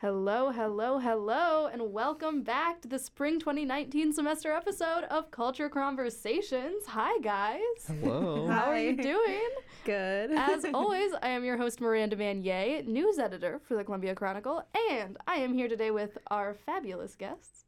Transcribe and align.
Hello, 0.00 0.52
hello, 0.52 0.98
hello, 1.00 1.66
and 1.66 1.92
welcome 1.92 2.42
back 2.42 2.80
to 2.82 2.86
the 2.88 3.00
spring 3.00 3.40
2019 3.40 4.12
semester 4.12 4.52
episode 4.52 5.02
of 5.10 5.32
Culture 5.32 5.68
Chron-versations. 5.68 6.86
Hi, 6.86 7.18
guys. 7.18 7.60
Hello. 7.88 8.46
How 8.50 8.66
are 8.66 8.78
you 8.78 8.96
doing? 8.96 9.48
Good. 9.84 10.30
As 10.30 10.64
always, 10.74 11.10
I 11.20 11.30
am 11.30 11.42
your 11.44 11.56
host, 11.56 11.80
Miranda 11.80 12.14
Manier, 12.14 12.86
news 12.86 13.18
editor 13.18 13.60
for 13.66 13.74
the 13.74 13.82
Columbia 13.82 14.14
Chronicle, 14.14 14.62
and 14.92 15.16
I 15.26 15.36
am 15.36 15.52
here 15.52 15.66
today 15.68 15.90
with 15.90 16.16
our 16.28 16.54
fabulous 16.54 17.16
guests. 17.16 17.64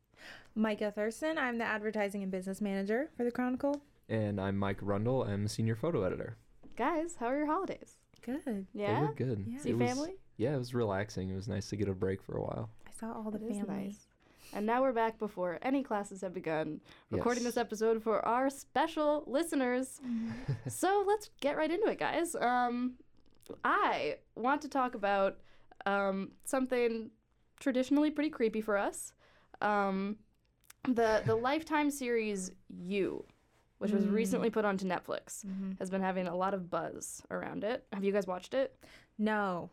Micah 0.54 0.92
Thurston. 0.92 1.36
I'm 1.36 1.58
the 1.58 1.64
advertising 1.64 2.22
and 2.22 2.30
business 2.30 2.60
manager 2.60 3.10
for 3.16 3.24
the 3.24 3.32
Chronicle. 3.32 3.82
And 4.08 4.40
I'm 4.40 4.56
Mike 4.56 4.78
Rundle. 4.82 5.24
I'm 5.24 5.48
senior 5.48 5.74
photo 5.74 6.04
editor. 6.04 6.36
Guys, 6.76 7.16
how 7.18 7.26
are 7.26 7.38
your 7.38 7.46
holidays? 7.46 7.96
Good. 8.22 8.66
Yeah? 8.72 9.00
They 9.00 9.06
were 9.06 9.14
good. 9.14 9.44
Yeah. 9.48 9.58
See 9.58 9.70
It 9.70 9.78
was- 9.78 9.88
family? 9.90 10.14
Yeah, 10.40 10.54
it 10.54 10.58
was 10.58 10.72
relaxing. 10.72 11.28
It 11.28 11.34
was 11.36 11.48
nice 11.48 11.68
to 11.68 11.76
get 11.76 11.86
a 11.88 11.92
break 11.92 12.22
for 12.22 12.38
a 12.38 12.40
while. 12.40 12.70
I 12.88 12.92
saw 12.98 13.12
all 13.12 13.30
the 13.30 13.38
That 13.38 13.50
is 13.50 13.58
family. 13.58 13.84
nice. 13.84 14.06
And 14.54 14.64
now 14.64 14.80
we're 14.80 14.94
back 14.94 15.18
before 15.18 15.58
any 15.60 15.82
classes 15.82 16.22
have 16.22 16.32
begun, 16.32 16.80
recording 17.10 17.42
Yes. 17.44 17.52
this 17.54 17.56
episode 17.58 18.02
for 18.02 18.24
our 18.26 18.48
special 18.48 19.22
listeners. 19.26 20.00
so 20.66 21.04
let's 21.06 21.28
get 21.42 21.58
right 21.58 21.70
into 21.70 21.86
it, 21.88 21.98
guys. 21.98 22.34
Um, 22.34 22.94
I 23.64 24.16
want 24.34 24.62
to 24.62 24.68
talk 24.68 24.94
about 24.94 25.36
um, 25.84 26.30
something 26.46 27.10
traditionally 27.60 28.10
pretty 28.10 28.30
creepy 28.30 28.62
for 28.62 28.78
us. 28.78 29.12
Um, 29.60 30.16
the 30.84 31.22
the 31.26 31.34
Lifetime 31.50 31.90
series 31.90 32.50
You, 32.68 33.24
which 33.76 33.92
was 33.92 34.06
recently 34.06 34.48
put 34.48 34.64
onto 34.64 34.86
Netflix, 34.86 35.44
has 35.78 35.90
been 35.90 36.00
having 36.00 36.26
a 36.28 36.34
lot 36.34 36.54
of 36.54 36.70
buzz 36.70 37.22
around 37.30 37.62
it. 37.62 37.84
Have 37.92 38.04
you 38.04 38.12
guys 38.12 38.26
watched 38.26 38.54
it? 38.54 38.74
No. 39.18 39.68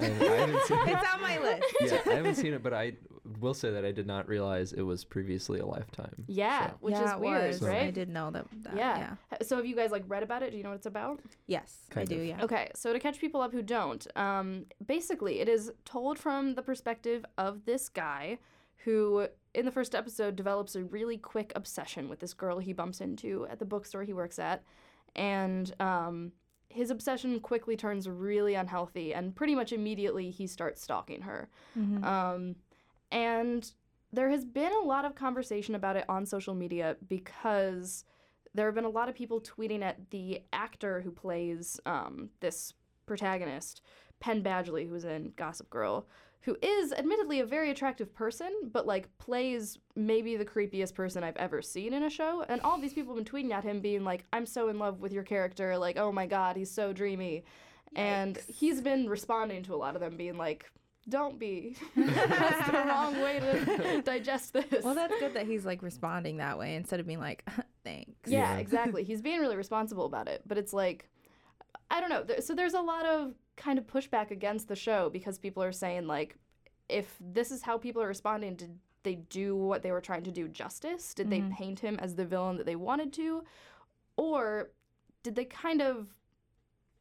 I, 0.00 0.06
I 0.06 0.08
haven't 0.08 0.62
seen 0.62 0.78
it. 0.78 0.88
It's 0.88 1.14
on 1.14 1.20
my 1.20 1.38
list. 1.38 1.64
yeah, 1.80 2.00
I 2.06 2.14
haven't 2.14 2.34
seen 2.36 2.54
it, 2.54 2.62
but 2.62 2.72
I 2.72 2.92
will 3.40 3.54
say 3.54 3.70
that 3.70 3.84
I 3.84 3.92
did 3.92 4.06
not 4.06 4.28
realize 4.28 4.72
it 4.72 4.82
was 4.82 5.04
previously 5.04 5.60
a 5.60 5.66
Lifetime. 5.66 6.24
Yeah, 6.26 6.68
show. 6.68 6.74
which 6.80 6.94
yeah, 6.94 7.14
is 7.14 7.20
weird, 7.20 7.48
was. 7.48 7.62
right? 7.62 7.82
I 7.82 7.90
didn't 7.90 8.14
know 8.14 8.30
that. 8.30 8.46
that 8.62 8.76
yeah. 8.76 9.14
yeah. 9.32 9.38
So 9.42 9.56
have 9.56 9.66
you 9.66 9.76
guys 9.76 9.90
like 9.90 10.04
read 10.08 10.22
about 10.22 10.42
it? 10.42 10.50
Do 10.50 10.56
you 10.56 10.62
know 10.62 10.70
what 10.70 10.76
it's 10.76 10.86
about? 10.86 11.20
Yes, 11.46 11.80
Kind 11.90 12.10
I 12.10 12.14
do. 12.14 12.20
Yeah. 12.20 12.42
Okay, 12.42 12.70
so 12.74 12.92
to 12.92 12.98
catch 12.98 13.18
people 13.18 13.40
up 13.40 13.52
who 13.52 13.62
don't, 13.62 14.06
um, 14.16 14.66
basically 14.84 15.40
it 15.40 15.48
is 15.48 15.70
told 15.84 16.18
from 16.18 16.54
the 16.54 16.62
perspective 16.62 17.24
of 17.36 17.64
this 17.64 17.88
guy 17.88 18.38
who, 18.84 19.28
in 19.54 19.64
the 19.64 19.70
first 19.70 19.94
episode, 19.94 20.36
develops 20.36 20.74
a 20.74 20.82
really 20.84 21.16
quick 21.16 21.52
obsession 21.54 22.08
with 22.08 22.18
this 22.18 22.34
girl 22.34 22.58
he 22.58 22.72
bumps 22.72 23.00
into 23.00 23.46
at 23.50 23.58
the 23.58 23.64
bookstore 23.64 24.02
he 24.02 24.12
works 24.12 24.38
at, 24.38 24.62
and 25.14 25.74
um, 25.78 26.32
his 26.72 26.90
obsession 26.90 27.40
quickly 27.40 27.76
turns 27.76 28.08
really 28.08 28.54
unhealthy, 28.54 29.14
and 29.14 29.34
pretty 29.34 29.54
much 29.54 29.72
immediately 29.72 30.30
he 30.30 30.46
starts 30.46 30.82
stalking 30.82 31.22
her. 31.22 31.48
Mhm. 31.78 32.04
Um, 32.04 32.56
and 33.10 33.70
there 34.12 34.30
has 34.30 34.44
been 34.44 34.72
a 34.72 34.84
lot 34.84 35.04
of 35.04 35.14
conversation 35.14 35.74
about 35.74 35.96
it 35.96 36.04
on 36.08 36.26
social 36.26 36.54
media 36.54 36.96
because 37.08 38.04
there 38.54 38.66
have 38.66 38.74
been 38.74 38.84
a 38.84 38.90
lot 38.90 39.08
of 39.08 39.14
people 39.14 39.40
tweeting 39.40 39.82
at 39.82 40.10
the 40.10 40.42
actor 40.52 41.00
who 41.00 41.10
plays 41.10 41.80
um, 41.86 42.30
this 42.40 42.74
protagonist, 43.06 43.82
Penn 44.20 44.42
Badgley, 44.42 44.88
who's 44.88 45.04
in 45.04 45.32
Gossip 45.36 45.70
Girl, 45.70 46.06
who 46.42 46.56
is 46.60 46.92
admittedly 46.92 47.40
a 47.40 47.46
very 47.46 47.70
attractive 47.70 48.12
person, 48.14 48.50
but 48.72 48.86
like 48.86 49.08
plays 49.18 49.78
maybe 49.94 50.36
the 50.36 50.44
creepiest 50.44 50.94
person 50.94 51.22
I've 51.22 51.36
ever 51.36 51.62
seen 51.62 51.92
in 51.92 52.02
a 52.02 52.10
show. 52.10 52.44
And 52.48 52.60
all 52.62 52.78
these 52.80 52.92
people 52.92 53.14
have 53.14 53.24
been 53.24 53.32
tweeting 53.32 53.52
at 53.52 53.62
him, 53.64 53.80
being 53.80 54.02
like, 54.04 54.24
I'm 54.32 54.46
so 54.46 54.68
in 54.68 54.78
love 54.78 55.00
with 55.00 55.12
your 55.12 55.22
character. 55.22 55.78
Like, 55.78 55.96
oh 55.98 56.10
my 56.12 56.26
God, 56.26 56.56
he's 56.56 56.70
so 56.70 56.92
dreamy. 56.92 57.44
And 57.94 58.38
he's 58.48 58.80
been 58.80 59.08
responding 59.08 59.62
to 59.64 59.74
a 59.74 59.76
lot 59.76 59.94
of 59.94 60.00
them, 60.00 60.16
being 60.16 60.36
like, 60.38 60.70
don't 61.08 61.38
be. 61.38 61.76
That's 61.96 62.70
the 62.70 62.78
wrong 62.88 63.20
way 63.20 63.38
to 63.40 64.02
digest 64.02 64.52
this. 64.54 64.82
Well, 64.84 64.94
that's 64.94 65.12
good 65.18 65.34
that 65.34 65.46
he's 65.46 65.66
like 65.66 65.82
responding 65.82 66.36
that 66.38 66.58
way 66.58 66.74
instead 66.76 67.00
of 67.00 67.06
being 67.06 67.18
like, 67.20 67.44
thanks. 67.84 68.10
Yeah, 68.30 68.54
Yeah. 68.54 68.58
exactly. 68.58 69.04
He's 69.04 69.20
being 69.20 69.40
really 69.40 69.56
responsible 69.56 70.06
about 70.06 70.26
it, 70.28 70.42
but 70.46 70.58
it's 70.58 70.72
like, 70.72 71.08
I 71.90 72.00
don't 72.00 72.08
know. 72.08 72.24
So 72.40 72.54
there's 72.54 72.74
a 72.74 72.80
lot 72.80 73.04
of 73.04 73.34
kind 73.56 73.78
of 73.78 73.86
pushback 73.86 74.30
against 74.30 74.68
the 74.68 74.76
show 74.76 75.10
because 75.10 75.38
people 75.38 75.62
are 75.62 75.72
saying 75.72 76.06
like, 76.06 76.36
if 76.88 77.16
this 77.20 77.50
is 77.50 77.62
how 77.62 77.78
people 77.78 78.02
are 78.02 78.08
responding, 78.08 78.54
did 78.54 78.78
they 79.02 79.16
do 79.16 79.56
what 79.56 79.82
they 79.82 79.92
were 79.92 80.00
trying 80.00 80.22
to 80.24 80.30
do 80.30 80.48
justice? 80.48 81.14
Did 81.14 81.30
they 81.30 81.40
mm-hmm. 81.40 81.54
paint 81.54 81.80
him 81.80 81.98
as 82.00 82.14
the 82.14 82.24
villain 82.24 82.56
that 82.56 82.66
they 82.66 82.76
wanted 82.76 83.12
to, 83.14 83.44
or 84.16 84.70
did 85.22 85.34
they 85.34 85.44
kind 85.44 85.80
of 85.80 86.08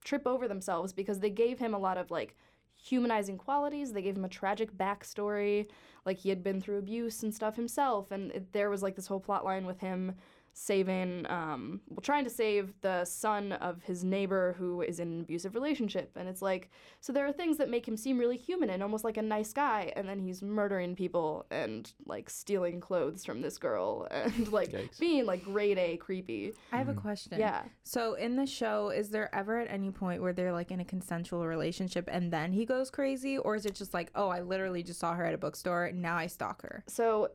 trip 0.03 0.25
over 0.25 0.47
themselves 0.47 0.93
because 0.93 1.19
they 1.19 1.29
gave 1.29 1.59
him 1.59 1.73
a 1.73 1.79
lot 1.79 1.97
of 1.97 2.11
like 2.11 2.35
humanizing 2.75 3.37
qualities. 3.37 3.93
They 3.93 4.01
gave 4.01 4.17
him 4.17 4.25
a 4.25 4.29
tragic 4.29 4.75
backstory, 4.75 5.67
like 6.05 6.17
he 6.17 6.29
had 6.29 6.43
been 6.43 6.59
through 6.59 6.79
abuse 6.79 7.23
and 7.23 7.33
stuff 7.33 7.55
himself, 7.55 8.11
and 8.11 8.31
it, 8.31 8.53
there 8.53 8.69
was 8.69 8.81
like 8.81 8.95
this 8.95 9.07
whole 9.07 9.19
plot 9.19 9.45
line 9.45 9.65
with 9.65 9.79
him 9.79 10.15
saving, 10.53 11.25
um, 11.29 11.81
well, 11.89 12.01
trying 12.01 12.23
to 12.23 12.29
save 12.29 12.73
the 12.81 13.05
son 13.05 13.53
of 13.53 13.83
his 13.83 14.03
neighbor 14.03 14.55
who 14.57 14.81
is 14.81 14.99
in 14.99 15.07
an 15.11 15.21
abusive 15.21 15.55
relationship, 15.55 16.11
and 16.15 16.27
it's 16.27 16.41
like, 16.41 16.69
so 16.99 17.13
there 17.13 17.25
are 17.25 17.31
things 17.31 17.57
that 17.57 17.69
make 17.69 17.87
him 17.87 17.97
seem 17.97 18.17
really 18.17 18.37
human 18.37 18.69
and 18.69 18.83
almost 18.83 19.03
like 19.03 19.17
a 19.17 19.21
nice 19.21 19.53
guy, 19.53 19.91
and 19.95 20.07
then 20.07 20.19
he's 20.19 20.41
murdering 20.41 20.95
people 20.95 21.45
and 21.51 21.93
like 22.05 22.29
stealing 22.29 22.79
clothes 22.79 23.25
from 23.25 23.41
this 23.41 23.57
girl 23.57 24.07
and 24.11 24.51
like 24.51 24.71
Yikes. 24.71 24.99
being 24.99 25.25
like 25.25 25.43
grade 25.43 25.77
A 25.77 25.97
creepy. 25.97 26.53
I 26.71 26.77
have 26.77 26.89
a 26.89 26.93
question. 26.93 27.39
Yeah. 27.39 27.63
So 27.83 28.13
in 28.15 28.35
the 28.35 28.45
show, 28.45 28.89
is 28.89 29.09
there 29.09 29.33
ever 29.33 29.59
at 29.59 29.69
any 29.69 29.91
point 29.91 30.21
where 30.21 30.33
they're 30.33 30.53
like 30.53 30.71
in 30.71 30.79
a 30.79 30.85
consensual 30.85 31.45
relationship 31.45 32.09
and 32.11 32.31
then 32.31 32.51
he 32.51 32.65
goes 32.65 32.89
crazy, 32.89 33.37
or 33.37 33.55
is 33.55 33.65
it 33.65 33.75
just 33.75 33.93
like, 33.93 34.11
oh, 34.15 34.29
I 34.29 34.41
literally 34.41 34.83
just 34.83 34.99
saw 34.99 35.13
her 35.13 35.25
at 35.25 35.33
a 35.33 35.37
bookstore, 35.37 35.91
now 35.93 36.17
I 36.17 36.27
stalk 36.27 36.61
her? 36.63 36.83
So 36.87 37.29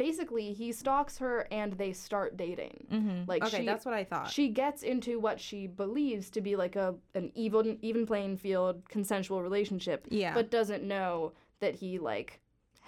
basically, 0.00 0.54
he 0.54 0.72
stalks 0.72 1.18
her 1.18 1.46
and 1.50 1.74
they 1.74 1.92
start 1.92 2.38
dating. 2.38 2.86
Mm-hmm. 2.90 3.22
Like, 3.26 3.44
okay, 3.44 3.58
she- 3.58 3.66
that's 3.66 3.84
what 3.84 3.94
I 3.94 4.04
thought. 4.04 4.30
She 4.30 4.48
gets 4.48 4.82
into 4.82 5.20
what 5.20 5.38
she 5.38 5.66
believes 5.66 6.30
to 6.30 6.40
be 6.40 6.56
like 6.56 6.74
a 6.74 6.94
an 7.14 7.30
even 7.34 7.78
even 7.82 8.06
playing 8.06 8.38
field 8.38 8.88
consensual 8.88 9.42
relationship, 9.42 10.06
yeah. 10.08 10.32
but 10.32 10.50
doesn't 10.50 10.82
know 10.82 11.32
that 11.60 11.74
he 11.74 11.98
like 11.98 12.40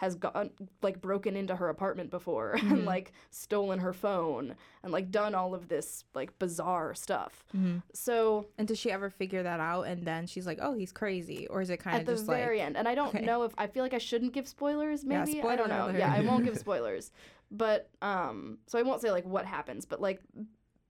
has 0.03 0.17
gone 0.17 0.51
like 0.83 1.01
broken 1.01 1.37
into 1.37 1.55
her 1.55 1.69
apartment 1.69 2.11
before 2.11 2.55
Mm-hmm. 2.57 2.73
and 2.73 2.85
like 2.85 3.13
stolen 3.31 3.79
her 3.79 3.93
phone 3.93 4.57
and 4.83 4.93
like 4.93 5.11
done 5.13 5.33
all 5.35 5.55
of 5.55 5.69
this 5.69 6.05
like 6.13 6.37
bizarre 6.41 6.93
stuff. 6.95 7.45
hmm 7.53 7.79
So 7.95 8.47
And 8.59 8.67
does 8.67 8.79
she 8.81 8.91
ever 8.91 9.11
figure 9.11 9.45
that 9.45 9.61
out 9.61 9.83
and 9.83 10.05
then 10.05 10.27
she's 10.27 10.45
like, 10.45 10.59
oh, 10.61 10.75
he's 10.75 10.91
crazy? 10.93 11.47
Or 11.47 11.61
is 11.63 11.71
it 11.71 11.77
kind 11.79 11.97
of 12.03 12.09
at 12.09 12.13
of 12.13 12.27
the 12.27 12.33
very 12.33 12.59
like. 12.59 12.67
end, 12.67 12.77
and 12.77 12.89
I 12.89 12.95
don't 12.97 13.15
okay. 13.15 13.25
know 13.25 13.45
if 13.45 13.53
I 13.57 13.69
feel 13.69 13.85
like 13.85 13.95
I 13.95 13.99
shouldn't 13.99 14.33
give 14.33 14.49
spoilers. 14.49 15.05
Yeah, 15.05 15.25
Maybe 15.25 15.41
I 15.41 15.55
don't 15.55 15.69
know. 15.69 15.87
alert. 15.87 15.99
Yeah, 15.99 16.13
I 16.13 16.21
won't 16.21 16.45
give 16.45 16.59
spoilers, 16.67 17.13
but 17.53 17.89
um, 18.03 18.59
so 18.67 18.79
I 18.81 18.83
won't 18.83 19.01
say 19.03 19.13
like 19.13 19.25
what 19.25 19.47
happens, 19.47 19.85
but 19.87 20.01
like 20.01 20.21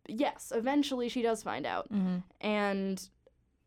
yes, 0.09 0.53
eventually 0.55 1.09
she 1.11 1.21
does 1.23 1.43
find 1.43 1.67
out. 1.67 1.93
Mhm. 1.93 2.23
And 2.41 3.09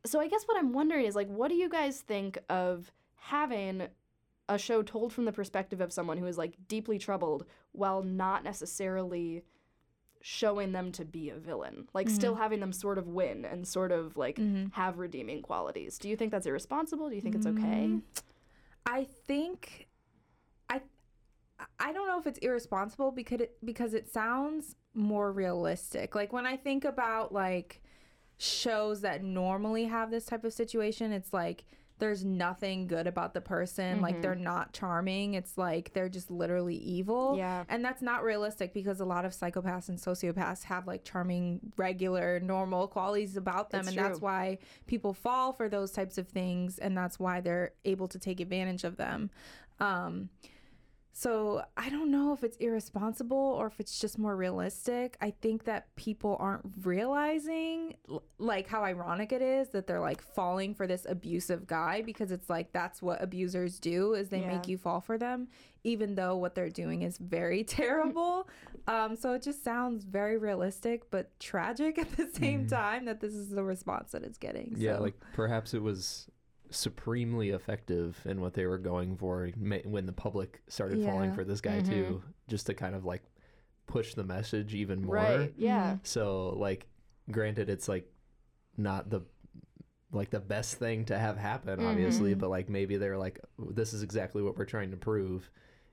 so 0.07 0.19
I 0.19 0.27
guess 0.27 0.43
what 0.45 0.57
I'm 0.57 0.73
wondering 0.73 1.05
is 1.05 1.15
like, 1.15 1.27
what 1.29 1.49
do 1.49 1.55
you 1.55 1.69
guys 1.69 2.01
think 2.01 2.39
of 2.49 2.91
having 3.15 3.87
a 4.47 4.57
show 4.57 4.83
told 4.83 5.11
from 5.11 5.25
the 5.25 5.31
perspective 5.31 5.81
of 5.81 5.91
someone 5.91 6.17
who 6.17 6.25
is 6.27 6.37
like 6.37 6.55
deeply 6.67 6.97
troubled 6.99 7.45
while 7.71 8.03
not 8.03 8.43
necessarily 8.43 9.43
showing 10.21 10.71
them 10.71 10.91
to 10.91 11.05
be 11.05 11.29
a 11.29 11.35
villain? 11.35 11.87
Like, 11.93 12.09
still 12.09 12.35
having 12.35 12.59
them 12.59 12.71
sort 12.71 12.97
of 12.97 13.07
win 13.07 13.45
and 13.45 13.67
sort 13.67 13.91
of 13.91 14.17
like 14.17 14.37
Mhm. 14.37 14.71
have 14.73 14.97
redeeming 14.99 15.41
qualities. 15.41 15.97
Do 15.97 16.09
you 16.09 16.15
think 16.15 16.31
that's 16.31 16.45
irresponsible? 16.45 17.09
Do 17.09 17.15
you 17.15 17.21
think 17.21 17.35
it's 17.35 17.45
okay? 17.47 17.87
Mm, 17.89 18.01
I 18.85 19.03
think 19.03 19.87
I 20.69 20.81
I 21.79 21.93
don't 21.93 22.07
know 22.07 22.19
if 22.19 22.27
it's 22.27 22.39
irresponsible 22.39 23.11
because 23.11 23.41
it 23.41 23.57
because 23.63 23.93
it 23.93 24.09
sounds 24.09 24.75
more 24.93 25.31
realistic. 25.31 26.13
Like 26.15 26.33
when 26.33 26.45
I 26.45 26.57
think 26.57 26.85
about 26.85 27.31
like 27.33 27.81
shows 28.37 29.01
that 29.01 29.23
normally 29.23 29.85
have 29.85 30.11
this 30.11 30.25
type 30.25 30.43
of 30.43 30.53
situation, 30.53 31.11
it's 31.11 31.31
like 31.33 31.63
there's 31.97 32.25
nothing 32.25 32.87
good 32.87 33.07
about 33.07 33.33
the 33.33 33.41
person. 33.41 34.01
Like 34.01 34.21
they're 34.21 34.35
not 34.35 34.73
charming. 34.73 35.35
It's 35.35 35.57
like 35.57 35.93
they're 35.93 36.09
just 36.09 36.29
literally 36.29 36.75
evil. 36.75 37.35
Yeah. 37.37 37.63
And 37.69 37.85
that's 37.85 38.01
not 38.01 38.23
realistic 38.23 38.73
because 38.73 38.99
a 38.99 39.05
lot 39.05 39.23
of 39.23 39.31
psychopaths 39.31 39.87
and 39.87 39.97
sociopaths 39.97 40.63
have 40.63 40.87
like 40.87 41.05
charming, 41.05 41.61
regular, 41.77 42.39
normal 42.41 42.87
qualities 42.87 43.37
about 43.37 43.69
them. 43.69 43.81
It's 43.81 43.89
and 43.89 43.97
that's 43.97 44.19
why 44.19 44.57
people 44.87 45.13
fall 45.13 45.53
for 45.53 45.69
those 45.69 45.91
types 45.91 46.17
of 46.17 46.27
things. 46.27 46.79
And 46.79 46.97
that's 46.97 47.17
why 47.17 47.39
they're 47.39 47.71
able 47.85 48.09
to 48.09 48.19
take 48.19 48.41
advantage 48.41 48.83
of 48.83 48.97
them. 48.97 49.29
Um, 49.79 50.29
so 51.17 51.63
I 51.77 51.87
don't 51.87 52.11
know 52.11 52.33
if 52.33 52.43
it's 52.43 52.57
irresponsible 52.57 53.37
or 53.37 53.67
if 53.67 53.79
it's 53.79 54.01
just 54.01 54.19
more 54.19 54.35
realistic. 54.35 55.15
I 55.21 55.31
think 55.31 55.63
that 55.63 55.95
people 55.95 56.35
aren't 56.41 56.65
realizing 56.83 57.95
like 58.37 58.67
how 58.67 58.83
ironic 58.83 59.31
it 59.31 59.41
is 59.41 59.69
that 59.69 59.87
they're 59.87 60.01
like 60.01 60.21
falling 60.21 60.75
for 60.75 60.87
this 60.87 61.05
abusive 61.07 61.67
guy 61.67 62.01
because 62.01 62.31
it's 62.31 62.49
like 62.49 62.73
that's 62.73 63.01
what 63.01 63.23
abusers 63.23 63.79
do 63.79 64.13
is 64.13 64.27
they 64.27 64.41
make 64.41 64.67
you 64.67 64.77
fall 64.77 64.99
for 64.99 65.17
them 65.17 65.47
even 65.85 66.15
though 66.15 66.35
what 66.35 66.53
they're 66.53 66.69
doing 66.69 67.03
is 67.03 67.17
very 67.17 67.63
terrible. 67.63 68.49
um, 68.85 69.15
so 69.15 69.31
it 69.31 69.41
just 69.41 69.63
sounds 69.63 70.03
very 70.03 70.37
realistic 70.37 71.09
but 71.11 71.31
tragic 71.39 71.97
at 71.97 72.11
the 72.17 72.27
same 72.33 72.67
time 72.67 73.05
that 73.05 73.21
this 73.21 73.33
is 73.33 73.51
the 73.51 73.63
response 73.63 74.11
that 74.11 74.23
it's 74.23 74.37
getting. 74.37 74.75
Yeah, 74.77 74.97
so. 74.97 75.03
like 75.03 75.15
perhaps 75.31 75.73
it 75.73 75.81
was 75.81 76.27
supremely 76.69 77.49
effective 77.51 78.19
in 78.25 78.41
what 78.41 78.53
they 78.53 78.65
were 78.65 78.77
going 78.77 79.15
for 79.17 79.47
when 79.85 80.05
the 80.05 80.11
public 80.13 80.61
started 80.67 81.03
falling 81.03 81.33
for 81.33 81.43
this 81.43 81.61
guy 81.61 81.81
Mhm. 81.81 81.87
too, 81.87 82.23
just 82.47 82.65
to 82.67 82.73
kind 82.73 82.95
of 82.95 83.05
like 83.05 83.23
push 83.87 84.13
the 84.15 84.23
message 84.23 84.73
even 84.75 85.03
more. 85.03 85.15
Right. 85.15 85.53
Yeah. 85.57 85.97
So 86.03 86.49
like, 86.49 86.87
granted, 87.31 87.69
it's 87.69 87.87
like 87.87 88.11
not 88.77 89.09
the 89.09 89.21
like 90.11 90.29
the 90.29 90.39
best 90.39 90.75
thing 90.77 91.03
to 91.05 91.17
have 91.17 91.35
happen, 91.37 91.83
obviously, 91.83 92.33
Mhm. 92.35 92.39
but 92.39 92.49
like 92.49 92.69
maybe 92.69 92.95
they're 92.97 93.17
like, 93.17 93.39
this 93.59 93.93
is 93.93 94.01
exactly 94.01 94.41
what 94.41 94.57
we're 94.57 94.63
trying 94.65 94.91
to 94.91 94.97
prove 94.97 95.49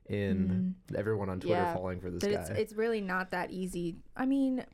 in 0.09 0.75
everyone 0.95 1.29
on 1.29 1.41
Twitter 1.41 1.57
Yeah. 1.61 1.75
falling 1.75 2.01
for 2.01 2.11
this 2.11 2.21
But 2.21 2.31
guy. 2.33 2.41
it's 2.41 2.51
it's 2.51 2.73
really 2.75 3.01
not 3.01 3.31
that 3.33 3.51
easy. 3.51 3.97
I 4.17 4.27
mean, 4.27 4.65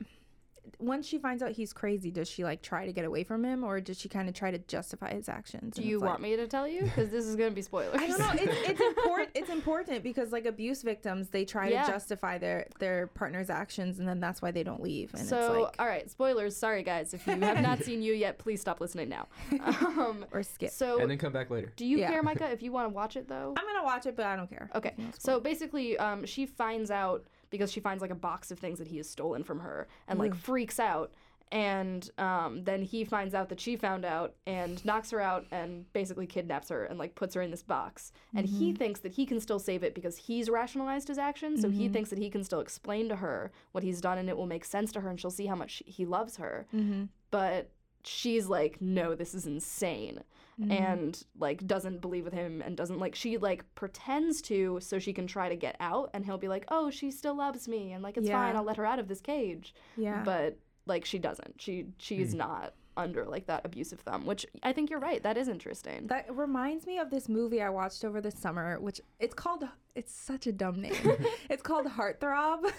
once 0.78 1.06
she 1.06 1.18
finds 1.18 1.42
out 1.42 1.52
he's 1.52 1.72
crazy, 1.72 2.10
does 2.10 2.28
she 2.28 2.44
like 2.44 2.62
try 2.62 2.86
to 2.86 2.92
get 2.92 3.04
away 3.04 3.24
from 3.24 3.44
him, 3.44 3.64
or 3.64 3.80
does 3.80 3.98
she 3.98 4.08
kind 4.08 4.28
of 4.28 4.34
try 4.34 4.50
to 4.50 4.58
justify 4.58 5.12
his 5.14 5.28
actions? 5.28 5.74
Do 5.76 5.82
you 5.82 5.96
it's 5.96 6.02
like- 6.02 6.10
want 6.10 6.22
me 6.22 6.36
to 6.36 6.46
tell 6.46 6.66
you? 6.68 6.82
Because 6.82 7.10
this 7.10 7.24
is 7.26 7.36
gonna 7.36 7.50
be 7.50 7.62
spoilers. 7.62 7.94
I 8.00 8.06
don't 8.06 8.18
know. 8.18 8.30
It's, 8.34 8.70
it's 8.70 8.80
important. 8.80 9.30
It's 9.34 9.50
important 9.50 10.02
because 10.02 10.32
like 10.32 10.46
abuse 10.46 10.82
victims, 10.82 11.28
they 11.28 11.44
try 11.44 11.68
Yeah. 11.68 11.84
to 11.84 11.90
justify 11.92 12.38
their 12.38 12.66
their 12.78 13.06
partner's 13.08 13.50
actions, 13.50 13.98
and 13.98 14.08
then 14.08 14.20
that's 14.20 14.40
why 14.42 14.50
they 14.50 14.62
don't 14.62 14.82
leave. 14.82 15.12
And 15.14 15.26
so, 15.26 15.38
it's 15.38 15.62
like 15.62 15.74
all 15.78 15.86
right, 15.86 16.10
spoilers. 16.10 16.56
Sorry, 16.56 16.82
guys. 16.82 17.14
If 17.14 17.26
you 17.26 17.34
have 17.40 17.62
not 17.62 17.82
seen 17.84 18.02
you 18.02 18.12
yet, 18.14 18.38
please 18.38 18.60
stop 18.60 18.80
listening 18.80 19.08
now. 19.08 19.26
Um, 19.60 20.24
or 20.32 20.42
skip. 20.42 20.70
so, 20.70 21.00
and 21.00 21.10
then 21.10 21.18
come 21.18 21.32
back 21.32 21.50
later. 21.50 21.72
do 21.76 21.84
you 21.86 21.98
Yeah. 21.98 22.08
care, 22.10 22.22
Micah, 22.22 22.50
if 22.50 22.62
you 22.62 22.72
want 22.72 22.88
to 22.88 22.94
watch 22.94 23.16
it 23.16 23.28
though? 23.28 23.54
I'm 23.56 23.66
gonna 23.66 23.84
watch 23.84 24.06
it, 24.06 24.16
but 24.16 24.26
I 24.26 24.36
don't 24.36 24.48
care. 24.48 24.70
Okay. 24.74 24.92
You 24.96 25.04
know, 25.04 25.10
it's 25.10 25.22
So 25.22 25.40
basically, 25.40 25.96
um, 25.98 26.24
she 26.26 26.46
finds 26.46 26.90
out 26.90 27.24
because 27.50 27.72
she 27.72 27.80
finds 27.80 28.02
like 28.02 28.10
a 28.10 28.16
box 28.16 28.50
of 28.50 28.58
things 28.58 28.78
that 28.78 28.88
he 28.88 28.96
has 28.98 29.08
stolen 29.08 29.42
from 29.44 29.60
her 29.60 29.88
and 30.06 30.18
like 30.18 30.34
freaks 30.34 30.78
out. 30.80 31.12
And 31.50 32.10
um, 32.18 32.64
then 32.64 32.82
he 32.82 33.04
finds 33.04 33.34
out 33.34 33.48
that 33.48 33.58
she 33.58 33.76
found 33.76 34.04
out 34.04 34.34
and 34.46 34.84
knocks 34.84 35.10
her 35.12 35.20
out 35.20 35.46
and 35.50 35.90
basically 35.94 36.26
kidnaps 36.26 36.68
her 36.68 36.84
and 36.84 36.98
like 36.98 37.14
puts 37.14 37.34
her 37.34 37.40
in 37.40 37.50
this 37.50 37.62
box. 37.62 38.12
And 38.34 38.46
he 38.46 38.72
thinks 38.74 39.00
that 39.00 39.12
he 39.12 39.24
can 39.24 39.40
still 39.40 39.58
save 39.58 39.82
it 39.82 39.94
because 39.94 40.16
he's 40.16 40.50
rationalized 40.50 41.08
his 41.08 41.16
actions. 41.16 41.62
So 41.62 41.70
he 41.70 41.88
thinks 41.88 42.10
that 42.10 42.18
he 42.18 42.28
can 42.28 42.44
still 42.44 42.60
explain 42.60 43.08
to 43.08 43.16
her 43.16 43.50
what 43.72 43.82
he's 43.82 44.00
done 44.00 44.18
and 44.18 44.28
it 44.28 44.36
will 44.36 44.46
make 44.46 44.64
sense 44.64 44.92
to 44.92 45.00
her 45.00 45.08
and 45.08 45.18
she'll 45.18 45.30
see 45.30 45.46
how 45.46 45.56
much 45.56 45.82
he 45.86 46.04
loves 46.04 46.36
her. 46.36 46.66
Mm-hmm. 46.74 47.04
But 47.30 47.70
she's 48.04 48.46
like, 48.46 48.80
no, 48.80 49.14
this 49.14 49.34
is 49.34 49.46
insane 49.46 50.20
Mm-hmm. 50.60 50.72
and 50.72 51.22
like 51.38 51.64
doesn't 51.68 52.00
believe 52.00 52.24
with 52.24 52.32
him 52.34 52.62
and 52.62 52.76
doesn't 52.76 52.98
like 52.98 53.14
she 53.14 53.38
like 53.38 53.64
pretends 53.76 54.42
to 54.42 54.80
so 54.82 54.98
she 54.98 55.12
can 55.12 55.28
try 55.28 55.48
to 55.48 55.54
get 55.54 55.76
out 55.78 56.10
and 56.12 56.24
he'll 56.24 56.36
be 56.36 56.48
like 56.48 56.64
oh 56.66 56.90
she 56.90 57.12
still 57.12 57.36
loves 57.36 57.68
me 57.68 57.92
and 57.92 58.02
like 58.02 58.16
it's 58.16 58.28
fine 58.28 58.56
i'll 58.56 58.64
let 58.64 58.76
her 58.76 58.84
out 58.84 58.98
of 58.98 59.06
this 59.06 59.20
cage 59.20 59.72
yeah. 59.96 60.20
but 60.24 60.58
like 60.84 61.04
she 61.04 61.16
doesn't 61.16 61.54
she 61.60 61.86
she's 61.98 62.34
not 62.34 62.74
under 62.96 63.24
like 63.24 63.46
that 63.46 63.64
abusive 63.64 64.00
thumb 64.00 64.26
which 64.26 64.44
i 64.64 64.72
think 64.72 64.90
you're 64.90 64.98
right 64.98 65.22
that 65.22 65.36
is 65.36 65.46
interesting 65.46 66.08
That 66.08 66.26
reminds 66.36 66.88
me 66.88 66.98
of 66.98 67.08
this 67.08 67.28
movie 67.28 67.62
I 67.62 67.68
watched 67.68 68.04
over 68.04 68.20
the 68.20 68.32
summer, 68.32 68.80
which 68.80 69.00
it's 69.20 69.34
called. 69.34 69.62
It's 69.94 70.12
such 70.12 70.48
a 70.48 70.52
dumb 70.52 70.80
name. 70.80 70.96
it's 71.48 71.62
called 71.62 71.86
Heartthrob, 71.86 72.64
all 72.64 72.70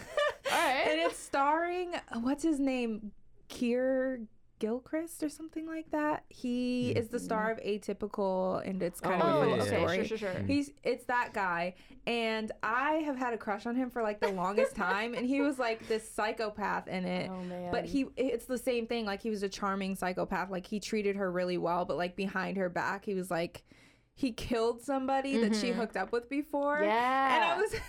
right 0.51 0.85
and 0.89 0.99
it's 0.99 1.17
starring 1.17 1.93
what's 2.23 2.43
his 2.43 2.59
name, 2.59 3.13
Keir 3.47 4.19
Gilchrist 4.59 5.23
or 5.23 5.29
something 5.29 5.65
like 5.65 5.89
that. 5.91 6.23
He 6.29 6.91
is 6.91 7.07
the 7.07 7.19
star 7.19 7.55
mm-hmm. 7.55 7.59
of 7.59 7.97
Atypical, 7.99 8.67
and 8.67 8.83
it's 8.83 8.99
kind 8.99 9.21
Oh, 9.21 9.25
of 9.25 9.43
a 9.43 9.49
yeah, 9.49 9.55
yeah, 9.55 9.63
yeah. 9.63 9.69
story. 9.69 9.95
sure 10.07 10.17
sure 10.17 10.33
sure 10.33 10.43
He's 10.45 10.71
it's 10.83 11.05
that 11.05 11.33
guy, 11.33 11.75
and 12.05 12.51
I 12.61 12.95
have 13.05 13.15
had 13.17 13.33
a 13.33 13.37
crush 13.37 13.65
on 13.65 13.75
him 13.75 13.89
for 13.89 14.03
like 14.03 14.19
the 14.19 14.31
longest 14.31 14.75
time, 14.75 15.13
and 15.13 15.25
he 15.25 15.41
was 15.41 15.57
like 15.57 15.87
this 15.87 16.09
psychopath 16.09 16.87
in 16.87 17.05
it. 17.05 17.29
oh 17.31 17.43
man 17.43 17.71
But 17.71 17.85
he, 17.85 18.07
it's 18.17 18.45
the 18.45 18.57
same 18.57 18.85
thing. 18.85 19.05
Like 19.05 19.21
he 19.21 19.29
was 19.29 19.43
a 19.43 19.49
charming 19.49 19.95
psychopath. 19.95 20.49
Like 20.49 20.67
he 20.67 20.79
treated 20.79 21.15
her 21.15 21.31
really 21.31 21.57
well, 21.57 21.85
but 21.85 21.97
like 21.97 22.15
behind 22.15 22.57
her 22.57 22.69
back, 22.69 23.05
he 23.05 23.13
was 23.13 23.31
like, 23.31 23.63
he 24.15 24.33
killed 24.33 24.81
somebody 24.81 25.37
that 25.37 25.55
she 25.55 25.69
mm-hmm. 25.69 25.79
hooked 25.79 25.95
up 25.95 26.11
with 26.11 26.29
before. 26.29 26.81
yeah 26.83 27.35
And 27.35 27.43
I 27.45 27.57
was, 27.57 27.73
it 27.73 27.81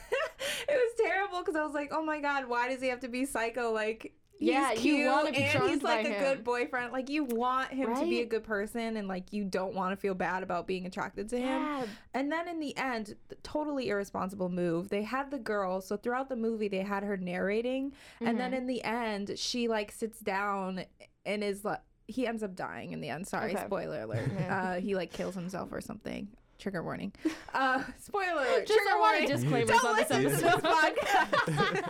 was 0.69 0.93
terrible 0.97 1.41
because 1.41 1.57
I 1.57 1.65
was 1.65 1.75
like, 1.75 1.91
oh 1.93 2.05
my 2.05 2.21
god, 2.21 2.47
why 2.47 2.69
does 2.69 2.81
he 2.81 2.89
have 2.89 3.01
to 3.01 3.09
be 3.09 3.27
psycho? 3.27 3.73
Like. 3.73 4.15
He's 4.41 4.49
Yeah, 4.49 4.73
you 4.73 4.79
cute 4.81 5.27
and 5.37 5.37
he's 5.69 5.83
like 5.83 6.07
a 6.07 6.09
him. 6.09 6.19
good 6.25 6.45
boyfriend. 6.45 6.93
Like 6.93 7.11
you 7.11 7.25
want 7.25 7.71
him 7.71 7.95
to 7.95 8.01
be 8.07 8.23
a 8.23 8.27
good 8.27 8.43
person, 8.43 8.97
and 8.97 9.07
like 9.07 9.33
you 9.35 9.45
don't 9.45 9.75
want 9.75 9.93
to 9.93 9.97
feel 9.97 10.15
bad 10.15 10.43
about 10.43 10.67
being 10.67 10.87
attracted 10.87 11.29
to 11.29 11.39
him. 11.39 11.87
And 12.15 12.33
then 12.33 12.49
in 12.49 12.59
the 12.59 12.75
end, 12.77 13.17
the 13.29 13.35
totally 13.43 13.91
irresponsible 13.91 14.49
move. 14.49 14.89
They 14.89 15.03
had 15.03 15.31
the 15.31 15.39
girl, 15.39 15.83
so 15.83 15.99
throughout 15.99 16.31
the 16.31 16.37
movie 16.37 16.69
they 16.69 16.79
had 16.83 17.03
her 17.05 17.19
narrating, 17.19 17.93
and 18.21 18.41
then 18.41 18.55
in 18.55 18.67
the 18.67 18.83
end 18.83 19.33
she 19.37 19.69
like 19.69 19.93
sits 19.93 20.21
down 20.21 20.85
and 21.27 21.45
is 21.45 21.63
like 21.65 21.81
he 22.09 22.27
ends 22.27 22.43
up 22.43 22.57
dying 22.57 22.93
in 22.93 23.01
the 23.03 23.11
end. 23.11 23.29
Sorry, 23.29 23.53
Okay. 23.55 23.65
spoiler 23.67 24.01
alert. 24.03 24.31
Yeah. 24.41 24.63
Uh, 24.71 24.81
he 24.81 24.95
like 24.97 25.13
kills 25.13 25.35
himself 25.35 25.69
or 25.71 25.83
something. 25.83 26.29
Trigger 26.59 26.83
warning. 26.83 27.13
Uh, 27.55 27.83
spoiler 28.03 28.33
alert. 28.43 28.67
just 28.67 28.79
trigger 28.81 28.97
a 28.97 29.01
lot 29.01 29.15
of 29.15 29.21
warning. 29.21 29.29
disclaimers 29.29 29.69
Don't 29.81 29.87
on 29.87 29.97
this 29.97 30.11
listen 30.11 30.23
to 30.25 30.47
episode 30.47 30.63
this 30.63 30.71
podcast. 30.71 31.90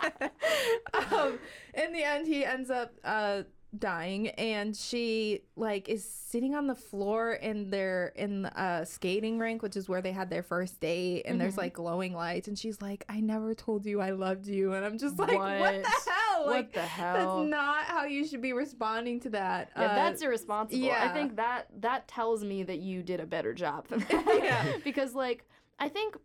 end, 2.11 2.27
he 2.27 2.43
ends 2.45 2.69
up 2.69 2.93
uh, 3.03 3.43
dying, 3.77 4.27
and 4.29 4.75
she 4.75 5.41
like 5.55 5.87
is 5.89 6.03
sitting 6.03 6.55
on 6.55 6.67
the 6.67 6.75
floor 6.75 7.31
in 7.33 7.69
their 7.69 8.11
in 8.15 8.45
a 8.45 8.85
skating 8.85 9.39
rink, 9.39 9.61
which 9.61 9.75
is 9.77 9.87
where 9.87 10.01
they 10.01 10.11
had 10.11 10.29
their 10.29 10.43
first 10.43 10.79
date. 10.79 11.23
And 11.25 11.39
there's 11.39 11.55
Mhm. 11.55 11.57
like 11.59 11.73
glowing 11.73 12.13
lights, 12.13 12.47
and 12.47 12.57
she's 12.59 12.81
like, 12.81 13.05
"I 13.09 13.19
never 13.21 13.53
told 13.53 13.85
you 13.85 14.01
I 14.01 14.11
loved 14.11 14.47
you," 14.47 14.73
and 14.73 14.83
I'm 14.85 14.97
just 14.97 15.17
like, 15.17 15.29
"What, 15.37 15.59
What? 15.59 15.83
the 15.83 15.89
hell? 16.11 16.45
what 16.45 16.47
Like, 16.47 16.73
the 16.73 16.81
hell 16.81 17.13
that's 17.13 17.49
not 17.49 17.83
how 17.85 18.05
you 18.05 18.25
should 18.25 18.41
be 18.41 18.51
responding 18.53 19.19
to 19.21 19.29
that." 19.31 19.69
Yeah, 19.77 19.83
Uh, 19.91 19.95
that's 19.95 20.21
irresponsible. 20.21 20.91
I 20.91 21.07
think 21.09 21.35
that 21.37 21.67
that 21.81 22.07
tells 22.07 22.43
me 22.43 22.63
that 22.63 22.79
you 22.79 23.03
did 23.03 23.19
a 23.21 23.25
better 23.25 23.53
job 23.53 23.87
than 23.87 23.99
that. 24.09 24.39
Yeah. 24.43 24.77
because 24.83 25.13
like 25.15 25.45
I 25.79 25.87
think 25.89 26.17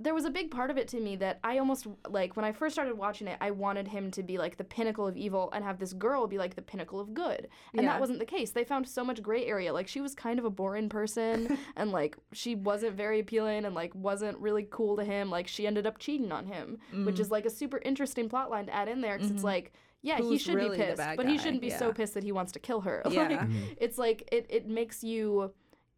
there 0.00 0.12
was 0.14 0.24
a 0.24 0.30
big 0.30 0.50
part 0.50 0.70
of 0.70 0.76
it 0.76 0.88
to 0.88 0.98
me 1.00 1.14
that 1.16 1.38
I 1.44 1.58
almost 1.58 1.86
like 2.08 2.34
when 2.36 2.44
I 2.44 2.52
first 2.52 2.74
started 2.74 2.96
watching 2.98 3.28
it, 3.28 3.38
I 3.40 3.52
wanted 3.52 3.86
him 3.88 4.10
to 4.12 4.22
be 4.22 4.38
like 4.38 4.56
the 4.56 4.64
pinnacle 4.64 5.06
of 5.06 5.16
evil 5.16 5.50
and 5.52 5.64
have 5.64 5.78
this 5.78 5.92
girl 5.92 6.26
be 6.26 6.36
like 6.36 6.56
the 6.56 6.62
pinnacle 6.62 6.98
of 6.98 7.14
good. 7.14 7.48
And 7.74 7.82
Yeah. 7.84 7.92
that 7.92 8.00
wasn't 8.00 8.18
the 8.18 8.24
case. 8.26 8.50
They 8.50 8.64
found 8.64 8.88
so 8.88 9.04
much 9.04 9.22
gray 9.22 9.46
area. 9.46 9.72
Like 9.72 9.86
she 9.86 10.00
was 10.00 10.14
kind 10.14 10.38
of 10.38 10.44
a 10.44 10.50
boring 10.50 10.88
person 10.88 11.56
and 11.76 11.92
like 11.92 12.16
she 12.32 12.54
wasn't 12.56 12.96
very 12.96 13.20
appealing 13.20 13.64
and 13.64 13.74
like 13.74 13.94
wasn't 13.94 14.36
really 14.38 14.66
cool 14.70 14.96
to 14.96 15.04
him. 15.04 15.30
Like 15.30 15.46
she 15.46 15.66
ended 15.66 15.86
up 15.86 15.98
cheating 15.98 16.32
on 16.32 16.46
him, 16.46 16.78
which 17.04 17.20
is 17.20 17.30
like 17.30 17.46
a 17.46 17.50
super 17.50 17.78
interesting 17.84 18.28
plot 18.28 18.50
line 18.50 18.66
to 18.66 18.74
add 18.74 18.88
in 18.88 19.00
there 19.00 19.16
because 19.16 19.30
it's 19.30 19.44
like 19.44 19.72
yeah, 20.02 20.16
he 20.18 20.22
Mm-hmm. 20.22 20.36
Should 20.36 20.54
really 20.56 20.76
be 20.76 20.84
pissed, 20.84 21.02
but 21.16 21.26
he 21.26 21.38
shouldn't 21.38 21.62
be 21.62 21.70
so 21.70 21.90
pissed 21.90 22.12
that 22.12 22.22
he 22.24 22.30
wants 22.32 22.52
to 22.52 22.58
kill 22.58 22.82
her. 22.82 23.00
Yeah. 23.08 23.28
Like 23.30 23.40
it's 23.78 23.96
like 23.96 24.28
it, 24.30 24.44
it 24.50 24.66
makes 24.66 25.02
you 25.02 25.52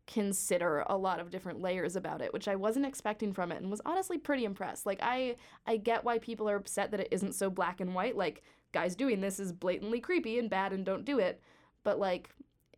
consider 0.07 0.85
a 0.87 0.97
lot 0.97 1.19
of 1.19 1.31
different 1.31 1.61
layers 1.61 1.97
about 1.97 2.23
it 2.23 2.33
which 2.33 2.47
i 2.47 2.55
wasn't 2.55 2.87
expecting 2.87 3.33
from 3.33 3.51
it 3.51 3.61
and 3.61 3.71
was 3.71 3.81
honestly 3.85 4.19
pretty 4.19 4.45
impressed. 4.45 4.87
Like 4.87 5.01
i 5.03 5.37
i 5.67 5.77
get 5.77 6.05
why 6.05 6.19
people 6.19 6.49
are 6.49 6.57
upset 6.57 6.91
that 6.93 7.01
it 7.01 7.09
isn't 7.11 7.35
so 7.35 7.51
black 7.51 7.81
and 7.81 7.95
white 7.95 8.17
like 8.17 8.43
guys 8.73 8.95
doing 8.95 9.21
this 9.21 9.41
is 9.41 9.53
blatantly 9.53 10.01
creepy 10.01 10.39
and 10.39 10.51
bad 10.51 10.73
and 10.73 10.85
don't 10.85 11.05
do 11.05 11.19
it. 11.19 11.41
But 11.83 11.99
like 11.99 12.31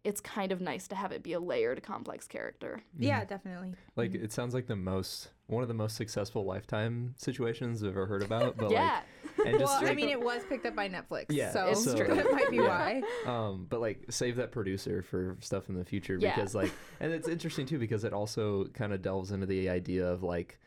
it's 0.04 0.20
kind 0.20 0.52
of 0.52 0.60
nice 0.60 0.88
to 0.88 0.94
have 0.94 1.12
it 1.12 1.22
be 1.22 1.32
a 1.32 1.40
layered 1.40 1.82
complex 1.82 2.26
character. 2.26 2.80
Mm. 2.98 3.06
Yeah, 3.06 3.24
definitely. 3.24 3.74
Like 3.96 4.12
mm. 4.12 4.22
it 4.22 4.32
sounds 4.32 4.54
like 4.54 4.66
the 4.66 4.76
most 4.76 5.30
one 5.48 5.62
of 5.62 5.68
the 5.68 5.74
most 5.74 5.96
successful 5.96 6.44
lifetime 6.44 7.14
situations 7.16 7.82
I've 7.82 7.90
ever 7.90 8.06
heard 8.06 8.22
about. 8.22 8.56
But 8.56 8.70
yeah. 8.70 8.94
like 8.94 9.04
and 9.46 9.58
just 9.58 9.82
well, 9.82 9.90
I 9.90 9.94
mean, 9.94 10.08
it 10.08 10.20
was 10.20 10.42
picked 10.48 10.66
up 10.66 10.74
by 10.76 10.88
Netflix, 10.88 11.26
Yeah, 11.30 11.50
so 11.52 11.66
It's 11.68 11.84
true. 11.94 12.06
that 12.14 12.30
might 12.32 12.50
be 12.50 12.56
Yeah. 12.56 13.02
why. 13.24 13.42
um 13.50 13.66
but 13.68 13.80
like 13.80 14.04
save 14.10 14.36
that 14.36 14.52
producer 14.52 15.02
for 15.02 15.36
stuff 15.40 15.68
in 15.68 15.74
the 15.76 15.84
future 15.84 16.16
Yeah. 16.20 16.34
because 16.34 16.54
like 16.54 16.72
and 17.00 17.12
it's 17.12 17.28
interesting 17.28 17.66
too 17.66 17.78
because 17.78 18.04
it 18.04 18.12
also 18.12 18.64
kind 18.66 18.92
of 18.92 19.02
delves 19.02 19.30
into 19.32 19.46
the 19.46 19.68
idea 19.68 20.06
of 20.06 20.22
like 20.22 20.58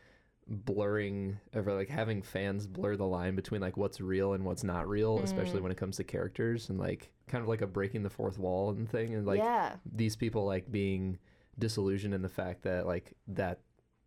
blurring 0.48 1.38
of 1.54 1.66
like 1.66 1.88
having 1.88 2.20
fans 2.20 2.66
blur 2.66 2.96
the 2.96 3.06
line 3.06 3.34
between 3.36 3.60
like 3.60 3.76
what's 3.76 4.00
real 4.00 4.32
and 4.34 4.44
what's 4.44 4.64
not 4.64 4.88
real 4.88 5.18
especially 5.20 5.60
Mm. 5.60 5.62
when 5.62 5.72
it 5.72 5.78
comes 5.78 5.96
to 5.98 6.04
characters 6.04 6.68
and 6.68 6.78
like 6.78 7.10
kind 7.28 7.42
of 7.42 7.48
like 7.48 7.62
a 7.62 7.66
breaking 7.66 8.02
the 8.02 8.10
fourth 8.10 8.38
wall 8.38 8.70
and 8.70 8.88
thing 8.90 9.14
and 9.14 9.26
like 9.26 9.38
yeah 9.38 9.76
these 9.90 10.16
people 10.16 10.44
like 10.44 10.70
being 10.70 11.18
disillusioned 11.58 12.12
in 12.12 12.22
the 12.22 12.28
fact 12.28 12.62
that 12.62 12.86
like 12.86 13.14
that 13.28 13.60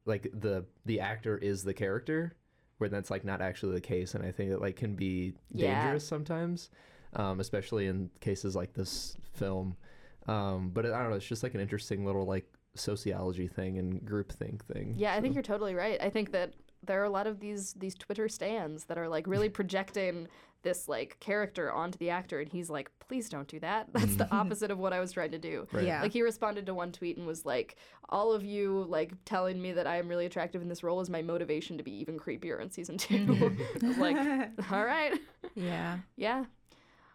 like 0.05 0.27
the 0.33 0.65
the 0.85 0.99
actor 0.99 1.37
is 1.37 1.63
the 1.63 1.73
character 1.73 2.35
where 2.77 2.89
that's 2.89 3.09
like 3.09 3.23
not 3.23 3.41
actually 3.41 3.73
the 3.73 3.81
case 3.81 4.15
and 4.15 4.25
i 4.25 4.31
think 4.31 4.51
it 4.51 4.59
like 4.59 4.75
can 4.75 4.95
be 4.95 5.33
Yeah. 5.51 5.81
dangerous 5.81 6.07
sometimes 6.07 6.69
um, 7.13 7.39
especially 7.39 7.87
in 7.87 8.09
cases 8.19 8.55
like 8.55 8.73
this 8.73 9.15
film 9.33 9.75
um, 10.27 10.69
but 10.73 10.85
i 10.85 10.89
don't 10.89 11.09
know 11.09 11.15
it's 11.15 11.25
just 11.25 11.43
like 11.43 11.53
an 11.53 11.61
interesting 11.61 12.05
little 12.05 12.25
like 12.25 12.45
sociology 12.75 13.47
thing 13.47 13.77
and 13.77 14.01
groupthink 14.01 14.61
thing 14.63 14.93
Yeah, 14.97 15.13
I 15.13 15.21
think 15.21 15.33
you're 15.33 15.43
totally 15.43 15.75
right. 15.75 15.97
I 16.01 16.09
think 16.09 16.31
that 16.33 16.53
there 16.83 16.99
are 17.01 17.05
a 17.05 17.09
lot 17.09 17.25
of 17.25 17.39
these 17.39 17.71
these 17.73 17.95
Twitter 17.95 18.27
stands 18.27 18.83
that 18.85 18.97
are 18.97 19.07
like 19.07 19.25
really 19.27 19.47
projecting 19.59 20.27
this 20.65 20.89
like 20.89 21.17
character 21.21 21.71
onto 21.71 21.97
the 21.97 22.09
actor 22.09 22.41
and 22.41 22.51
he's 22.51 22.69
like, 22.69 22.91
please 22.99 23.29
don't 23.29 23.47
do 23.47 23.59
that. 23.61 23.87
That's 23.93 24.17
the 24.17 24.25
mm-hmm. 24.25 24.35
opposite 24.35 24.71
of 24.71 24.77
what 24.77 24.91
I 24.91 24.99
was 24.99 25.13
trying 25.13 25.31
to 25.31 25.37
do. 25.37 25.65
Right. 25.71 25.85
Yeah. 25.85 26.01
Like 26.01 26.11
he 26.11 26.21
responded 26.21 26.65
to 26.65 26.73
one 26.73 26.91
tweet 26.91 27.15
and 27.15 27.25
was 27.25 27.45
like, 27.45 27.77
all 28.09 28.33
of 28.33 28.43
you 28.43 28.85
like 28.89 29.13
telling 29.23 29.61
me 29.61 29.71
that 29.71 29.87
I 29.87 29.97
am 29.97 30.09
really 30.09 30.25
attractive 30.25 30.61
in 30.61 30.67
this 30.67 30.83
role 30.83 30.99
is 30.99 31.09
my 31.09 31.21
motivation 31.21 31.77
to 31.77 31.83
be 31.83 31.93
even 31.93 32.19
creepier 32.19 32.61
in 32.61 32.69
season 32.69 32.97
two. 32.97 33.55
Like, 33.97 34.17
all 34.71 34.83
right. 34.83 35.17
yeah. 35.55 35.99
Yeah. 36.17 36.45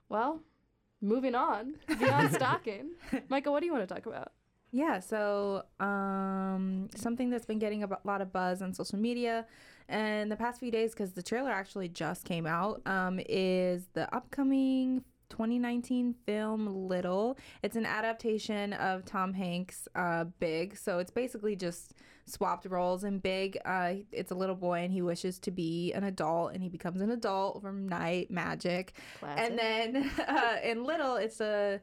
Well, 0.09 0.41
moving 1.03 1.35
on. 1.35 1.75
Beyond 1.99 2.33
stalking. 2.33 2.93
Micah, 3.29 3.51
what 3.51 3.61
do 3.61 3.67
you 3.67 3.73
want 3.73 3.87
to 3.87 3.95
talk 3.95 4.07
about? 4.07 4.33
Yeah, 4.73 5.01
so 5.01 5.65
um, 5.81 6.89
something 6.95 7.31
that's 7.31 7.47
been 7.47 7.59
getting 7.59 7.83
a 7.83 7.89
lot 8.05 8.21
of 8.21 8.33
buzz 8.33 8.63
on 8.63 8.73
social 8.73 8.99
media 8.99 9.47
and 9.91 10.31
the 10.31 10.37
past 10.37 10.61
few 10.61 10.71
days, 10.71 10.93
because 10.93 11.13
the 11.13 11.23
trailer 11.23 11.51
actually 11.51 11.89
just 11.89 12.25
came 12.25 12.47
out, 12.47 12.81
um, 12.87 13.21
is 13.29 13.89
the 13.93 14.13
upcoming 14.15 15.03
2019 15.31 16.15
film 16.27 16.89
Little. 16.89 17.37
It's 17.63 17.77
an 17.77 17.87
adaptation 17.87 18.73
of 18.75 19.05
Tom 19.05 19.33
Hanks' 19.33 19.89
uh, 19.97 20.25
Big, 20.39 20.77
so 20.77 21.01
it's 21.01 21.11
basically 21.11 21.57
just 21.57 21.95
swapped 22.27 22.67
roles. 22.67 23.03
In 23.03 23.19
Big, 23.19 23.59
uh, 23.65 23.95
it's 24.13 24.31
a 24.31 24.35
little 24.35 24.55
boy 24.55 24.81
and 24.81 24.93
he 24.93 25.03
wishes 25.03 25.41
to 25.41 25.51
be 25.51 25.93
an 25.93 26.05
adult, 26.05 26.53
and 26.55 26.63
he 26.63 26.69
becomes 26.69 27.01
an 27.01 27.11
adult 27.11 27.61
from 27.61 27.89
night 27.89 28.31
magic. 28.31 28.95
Classic. 29.19 29.45
And 29.45 29.59
then 29.59 30.11
uh, 30.29 30.57
in 30.63 30.85
Little, 30.85 31.17
it's 31.17 31.41
a 31.41 31.81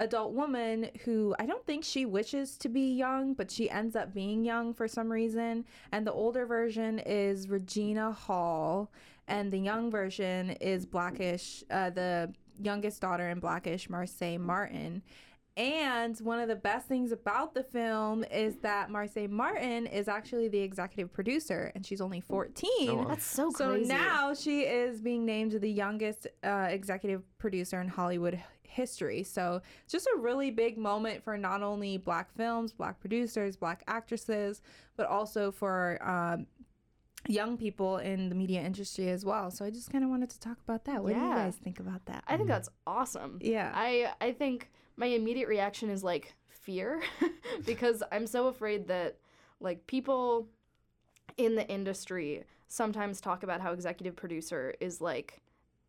adult 0.00 0.32
woman 0.32 0.90
who 1.04 1.34
I 1.38 1.46
don't 1.46 1.64
think 1.66 1.84
she 1.84 2.04
wishes 2.04 2.56
to 2.58 2.68
be 2.68 2.92
young, 2.92 3.34
but 3.34 3.50
she 3.50 3.70
ends 3.70 3.96
up 3.96 4.12
being 4.12 4.44
young 4.44 4.74
for 4.74 4.86
some 4.88 5.10
reason. 5.10 5.64
And 5.92 6.06
the 6.06 6.12
older 6.12 6.44
version 6.46 6.98
is 7.00 7.48
Regina 7.48 8.12
Hall, 8.12 8.90
and 9.28 9.50
the 9.50 9.58
young 9.58 9.90
version 9.90 10.50
is 10.60 10.84
Blackish, 10.86 11.64
uh, 11.70 11.90
the 11.90 12.32
youngest 12.62 13.00
daughter 13.00 13.28
in 13.28 13.40
Blackish, 13.40 13.88
Marsai 13.88 14.38
Martin. 14.38 15.02
And 15.58 16.18
one 16.18 16.38
of 16.38 16.48
the 16.48 16.56
best 16.56 16.86
things 16.86 17.12
about 17.12 17.54
the 17.54 17.62
film 17.62 18.24
is 18.24 18.56
that 18.58 18.90
Marsai 18.90 19.26
Martin 19.30 19.86
is 19.86 20.06
actually 20.06 20.48
the 20.48 20.58
executive 20.58 21.10
producer, 21.14 21.72
and 21.74 21.84
she's 21.86 22.02
only 22.02 22.20
14. 22.20 22.68
Oh, 22.90 22.94
wow. 22.96 23.04
That's 23.08 23.24
so 23.24 23.48
So 23.48 23.70
crazy. 23.70 23.88
now 23.88 24.34
she 24.34 24.60
is 24.64 25.00
being 25.00 25.24
named 25.24 25.52
the 25.52 25.70
youngest 25.70 26.26
uh, 26.44 26.66
executive 26.68 27.22
producer 27.38 27.80
in 27.80 27.88
Hollywood 27.88 28.34
h- 28.34 28.40
history. 28.68 29.22
So 29.22 29.60
it's 29.84 29.92
just 29.92 30.06
a 30.06 30.18
really 30.18 30.50
big 30.50 30.78
moment 30.78 31.22
for 31.22 31.36
not 31.36 31.62
only 31.62 31.96
black 31.96 32.34
films, 32.36 32.72
black 32.72 33.00
producers, 33.00 33.56
black 33.56 33.82
actresses, 33.86 34.62
but 34.96 35.06
also 35.06 35.50
for 35.50 35.98
um, 36.06 36.46
young 37.28 37.56
people 37.56 37.98
in 37.98 38.28
the 38.28 38.34
media 38.34 38.62
industry 38.62 39.08
as 39.08 39.24
well. 39.24 39.50
So 39.50 39.64
I 39.64 39.70
just 39.70 39.90
kind 39.90 40.04
of 40.04 40.10
wanted 40.10 40.30
to 40.30 40.40
talk 40.40 40.58
about 40.66 40.84
that. 40.84 41.02
What 41.02 41.14
do 41.14 41.20
you 41.20 41.30
guys 41.30 41.56
think 41.56 41.80
about 41.80 42.04
that? 42.06 42.24
I 42.26 42.36
think 42.36 42.48
that's 42.48 42.68
awesome. 42.86 43.38
yeah. 43.42 43.72
I 43.74 44.12
I 44.20 44.32
think 44.32 44.70
my 44.96 45.06
immediate 45.06 45.48
reaction 45.48 45.90
is 45.90 46.02
like 46.02 46.34
fear 46.48 47.02
because 47.66 48.02
I'm 48.10 48.26
so 48.26 48.48
afraid 48.48 48.88
that 48.88 49.16
like 49.60 49.86
people 49.86 50.48
in 51.36 51.54
the 51.54 51.66
industry 51.68 52.44
sometimes 52.68 53.20
talk 53.20 53.42
about 53.42 53.60
how 53.60 53.72
executive 53.72 54.16
producer 54.16 54.74
is 54.80 55.00
like 55.00 55.42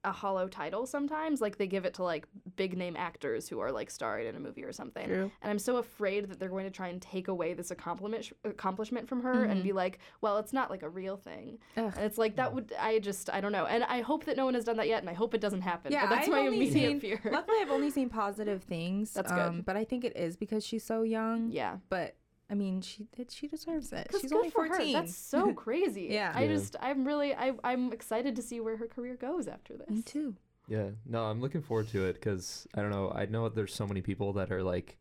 a 0.08 0.12
hollow 0.12 0.48
title 0.48 0.86
sometimes 0.86 1.42
like 1.42 1.58
they 1.58 1.68
give 1.68 1.86
it 1.86 1.94
to 1.94 2.04
like 2.04 2.26
big 2.56 2.78
name 2.78 2.96
actors 2.98 3.48
who 3.50 3.60
are 3.60 3.72
like 3.72 3.90
starring 3.92 4.26
in 4.28 4.36
a 4.36 4.40
movie 4.40 4.64
or 4.64 4.72
something 4.72 5.06
True. 5.06 5.30
and 5.42 5.52
i'm 5.52 5.60
so 5.60 5.78
afraid 5.78 6.30
that 6.30 6.40
they're 6.40 6.50
going 6.50 6.66
to 6.66 6.72
try 6.72 6.88
and 6.88 7.02
take 7.02 7.28
away 7.28 7.54
this 7.54 7.72
accomplishment 7.72 8.32
accomplishment 8.46 9.08
from 9.08 9.22
her 9.22 9.44
and 9.44 9.60
Mhm. 9.62 9.64
be 9.64 9.74
like 9.74 10.00
well 10.22 10.38
it's 10.38 10.54
not 10.54 10.70
like 10.70 10.82
a 10.84 10.90
real 10.90 11.18
thing 11.18 11.60
Ugh. 11.76 11.94
and 11.96 12.06
it's 12.06 12.18
like 12.18 12.36
that 12.38 12.54
would 12.54 12.72
i 12.80 13.00
just 13.00 13.30
i 13.32 13.42
don't 13.42 13.52
know 13.52 13.66
and 13.66 13.84
i 13.84 14.02
hope 14.02 14.24
that 14.26 14.38
no 14.38 14.46
one 14.46 14.54
has 14.54 14.64
done 14.64 14.78
that 14.78 14.88
yet 14.88 15.02
and 15.02 15.10
i 15.10 15.14
hope 15.14 15.34
it 15.34 15.42
doesn't 15.42 15.62
happen 15.62 15.92
Yeah, 15.92 16.06
but 16.06 16.16
that's 16.16 16.28
I've 16.28 16.34
my 16.34 16.42
immediate 16.48 16.74
seen- 16.74 17.00
fear 17.00 17.20
Luckily, 17.30 17.58
I've 17.62 17.72
only 17.72 17.90
seen 17.98 18.10
positive 18.10 18.64
things. 18.64 19.12
That's 19.14 19.32
good. 19.32 19.40
Um, 19.40 19.62
but 19.62 19.76
I 19.76 19.84
think 19.84 20.04
it 20.06 20.16
is 20.16 20.38
because 20.38 20.66
she's 20.66 20.84
so 20.84 21.04
young. 21.04 21.52
yeah 21.52 21.78
But 21.90 22.16
I 22.50 22.54
mean, 22.56 22.82
she 22.82 23.08
it, 23.18 23.32
she 23.32 23.48
deserves 23.48 23.92
it. 23.92 24.08
'Cause 24.10 24.22
She's 24.22 24.32
good 24.32 24.38
only 24.38 24.50
for 24.50 24.63
her. 24.66 24.70
14. 24.75 24.94
That's 24.94 25.16
so 25.16 25.54
crazy. 25.66 26.08
Yeah. 26.12 26.32
I 26.34 26.44
Yeah. 26.44 26.56
just, 26.56 26.75
I'm 26.82 27.06
really, 27.06 27.36
I, 27.36 27.54
I'm 27.63 27.92
excited 27.92 28.36
to 28.38 28.42
see 28.42 28.60
where 28.62 28.77
her 28.77 28.88
career 28.88 29.16
goes 29.16 29.48
after 29.48 29.75
this. 29.77 29.89
Me 29.89 30.01
too. 30.01 30.36
Yeah, 30.70 30.89
no, 31.06 31.24
I'm 31.25 31.39
looking 31.42 31.62
forward 31.62 31.88
to 31.89 32.06
it 32.06 32.13
because 32.13 32.68
I 32.74 32.82
don't 32.82 32.92
know. 32.92 33.12
I 33.12 33.25
know 33.25 33.48
there's 33.50 33.74
so 33.74 33.88
many 33.88 34.01
people 34.01 34.34
that 34.34 34.51
are 34.51 34.63
like, 34.63 34.98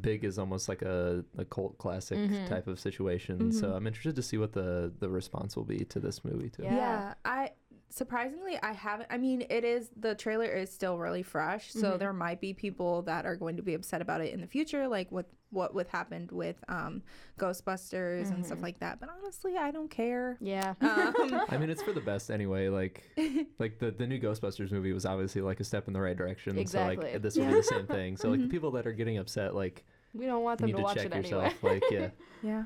big 0.00 0.24
is 0.24 0.38
almost 0.38 0.68
like 0.68 0.82
a, 0.82 1.24
a 1.36 1.44
cult 1.44 1.76
classic 1.78 2.18
Mhm. 2.18 2.46
type 2.48 2.66
of 2.68 2.78
situation. 2.78 3.50
So 3.52 3.68
Mhm. 3.68 3.76
I'm 3.76 3.86
interested 3.86 4.16
to 4.16 4.22
see 4.22 4.38
what 4.38 4.52
the 4.52 4.92
the 5.00 5.08
response 5.08 5.56
will 5.56 5.64
be 5.64 5.84
to 5.86 5.98
this 6.00 6.24
movie 6.24 6.50
too. 6.50 6.62
Yeah. 6.64 6.76
Yeah. 6.76 7.14
I 7.24 7.50
surprisingly 7.90 8.56
I 8.62 8.72
haven't 8.72 9.08
I 9.10 9.18
mean 9.18 9.44
it 9.50 9.64
is 9.64 9.90
the 9.96 10.14
trailer 10.14 10.46
is 10.46 10.72
still 10.72 10.96
really 10.98 11.22
fresh 11.24 11.72
so 11.72 11.94
Mhm. 11.94 11.98
there 11.98 12.12
might 12.12 12.40
be 12.40 12.54
people 12.54 13.02
that 13.02 13.26
are 13.26 13.36
going 13.36 13.56
to 13.56 13.62
be 13.62 13.74
upset 13.74 14.00
about 14.00 14.20
it 14.20 14.32
in 14.32 14.40
the 14.40 14.46
future 14.46 14.86
like 14.88 15.10
what 15.10 15.26
what 15.50 15.74
what 15.74 15.88
happened 15.88 16.30
with 16.30 16.62
um 16.68 17.02
Ghostbusters 17.38 18.30
and 18.30 18.46
stuff 18.46 18.58
Mhm. 18.58 18.62
like 18.62 18.78
that 18.80 19.00
but 19.00 19.08
honestly 19.08 19.56
I 19.56 19.70
don't 19.72 19.90
care 19.90 20.38
Yeah. 20.40 20.74
um, 20.80 21.40
I 21.48 21.56
mean, 21.58 21.68
it's 21.70 21.82
for 21.82 21.92
the 21.92 22.00
best 22.00 22.30
anyway. 22.30 22.68
Like, 22.68 23.02
like 23.58 23.78
the 23.80 23.90
the 23.90 24.06
new 24.06 24.20
Ghostbusters 24.20 24.70
movie 24.70 24.92
was 24.92 25.04
obviously 25.04 25.42
like 25.42 25.58
a 25.60 25.64
step 25.64 25.88
in 25.88 25.92
the 25.92 26.00
right 26.00 26.16
direction. 26.16 26.54
So 26.54 26.60
Exactly. 26.60 27.12
like 27.12 27.22
this 27.22 27.36
will 27.36 27.46
be 27.46 27.54
the 27.54 27.62
same 27.62 27.86
thing. 27.86 28.16
So 28.16 28.30
like 28.30 28.40
the 28.40 28.48
people 28.48 28.70
that 28.72 28.86
are 28.86 28.92
getting 28.92 29.18
upset, 29.18 29.54
like 29.54 29.84
we 30.14 30.26
don't 30.26 30.42
want 30.44 30.58
them 30.60 30.66
need 30.68 30.72
to 30.72 30.78
to 30.78 30.82
watch 30.84 30.96
check 30.96 31.06
it 31.06 31.16
yourself. 31.16 31.52
anyway. 31.64 31.80
Like 31.80 31.90
yeah, 31.90 32.08
yeah 32.42 32.64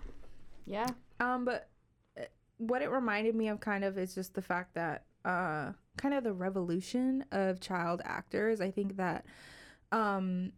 yeah. 0.67 0.91
Um, 1.21 1.45
but 1.45 1.69
uh, 2.19 2.25
what 2.59 2.83
it 2.83 2.91
reminded 2.91 3.35
me 3.35 3.49
of 3.49 3.61
kind 3.61 3.85
of 3.85 3.97
is 3.99 4.15
just 4.15 4.35
the 4.35 4.43
fact 4.43 4.75
that 4.75 5.05
uh 5.25 5.73
kind 5.97 6.15
of 6.15 6.25
the 6.25 6.33
revolution 6.33 7.25
of 7.33 7.61
child 7.61 8.03
actors. 8.05 8.61
I 8.61 8.71
think 8.71 8.97
that 8.97 9.25
um 9.93 10.53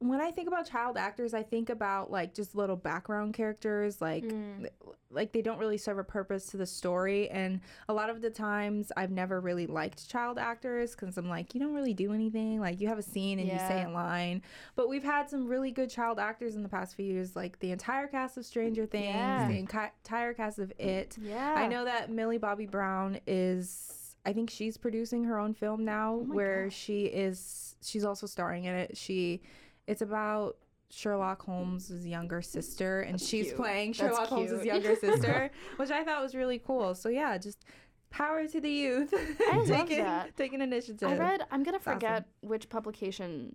when 0.00 0.20
I 0.20 0.30
think 0.30 0.46
about 0.46 0.64
child 0.68 0.96
actors, 0.96 1.34
I 1.34 1.42
think 1.42 1.70
about 1.70 2.08
like 2.10 2.32
just 2.32 2.54
little 2.54 2.76
background 2.76 3.34
characters 3.34 4.00
like 4.00 4.22
Mm. 4.24 4.68
like 5.10 5.32
they 5.32 5.42
don't 5.42 5.58
really 5.58 5.76
serve 5.78 5.98
a 5.98 6.04
purpose 6.04 6.46
to 6.46 6.56
the 6.56 6.66
story 6.66 7.28
and 7.30 7.60
a 7.88 7.94
lot 7.94 8.08
of 8.08 8.20
the 8.20 8.30
times 8.30 8.92
I've 8.96 9.10
never 9.10 9.40
really 9.40 9.66
liked 9.66 10.08
child 10.08 10.38
actors 10.38 10.94
cuz 10.94 11.16
I'm 11.18 11.28
like 11.28 11.52
you 11.54 11.60
don't 11.60 11.74
really 11.74 11.94
do 11.94 12.12
anything 12.12 12.60
like 12.60 12.80
you 12.80 12.86
have 12.88 12.98
a 12.98 13.02
scene 13.02 13.38
and 13.40 13.48
you 13.48 13.58
say 13.58 13.82
a 13.84 13.88
line 13.88 14.42
but 14.76 14.88
we've 14.88 15.02
had 15.02 15.28
some 15.28 15.48
really 15.48 15.72
good 15.72 15.90
child 15.90 16.18
actors 16.20 16.54
in 16.54 16.62
the 16.62 16.68
past 16.68 16.94
few 16.94 17.06
years 17.06 17.34
like 17.34 17.58
the 17.58 17.72
entire 17.72 18.06
cast 18.06 18.36
of 18.36 18.44
Stranger 18.46 18.86
Things 18.86 19.06
Yeah. 19.16 19.48
the 19.48 19.58
entire 19.58 20.34
cast 20.34 20.58
of 20.60 20.72
It 20.78 21.16
Yeah. 21.20 21.54
I 21.56 21.66
know 21.66 21.84
that 21.86 22.10
Millie 22.10 22.38
Bobby 22.38 22.66
Brown 22.66 23.18
is 23.26 24.14
I 24.24 24.32
think 24.32 24.50
she's 24.50 24.76
producing 24.76 25.24
her 25.24 25.38
own 25.38 25.54
film 25.54 25.84
now 25.84 26.14
Oh 26.14 26.18
where 26.18 26.64
gosh. 26.66 26.76
she 26.76 27.06
is 27.06 27.74
she's 27.80 28.04
also 28.04 28.26
starring 28.26 28.64
in 28.64 28.74
it 28.74 28.96
she 28.96 29.40
it's 29.88 30.02
about 30.02 30.56
Sherlock 30.90 31.42
Holmes' 31.42 32.06
younger 32.06 32.40
sister, 32.42 33.00
and 33.00 33.14
That's 33.14 33.26
she's 33.26 33.46
cute. 33.46 33.56
playing 33.56 33.88
That's 33.92 33.98
Sherlock 33.98 34.28
Holmes' 34.28 34.50
cute. 34.52 34.64
younger 34.64 34.94
sister, 35.00 35.50
which 35.76 35.90
I 35.90 36.04
thought 36.04 36.22
was 36.22 36.34
really 36.34 36.58
cool. 36.58 36.94
So 36.94 37.08
yeah, 37.08 37.36
just 37.38 37.64
power 38.10 38.46
to 38.46 38.60
the 38.60 38.70
youth. 38.70 39.12
I 39.50 39.56
love 39.66 39.66
taking, 39.66 40.04
that. 40.04 40.36
taking 40.36 40.60
initiative. 40.62 41.08
I 41.08 41.16
read, 41.16 41.42
I'm 41.50 41.62
going 41.62 41.74
to 41.74 41.80
awesome. 41.80 41.94
forget 41.94 42.24
which 42.40 42.68
publication 42.68 43.54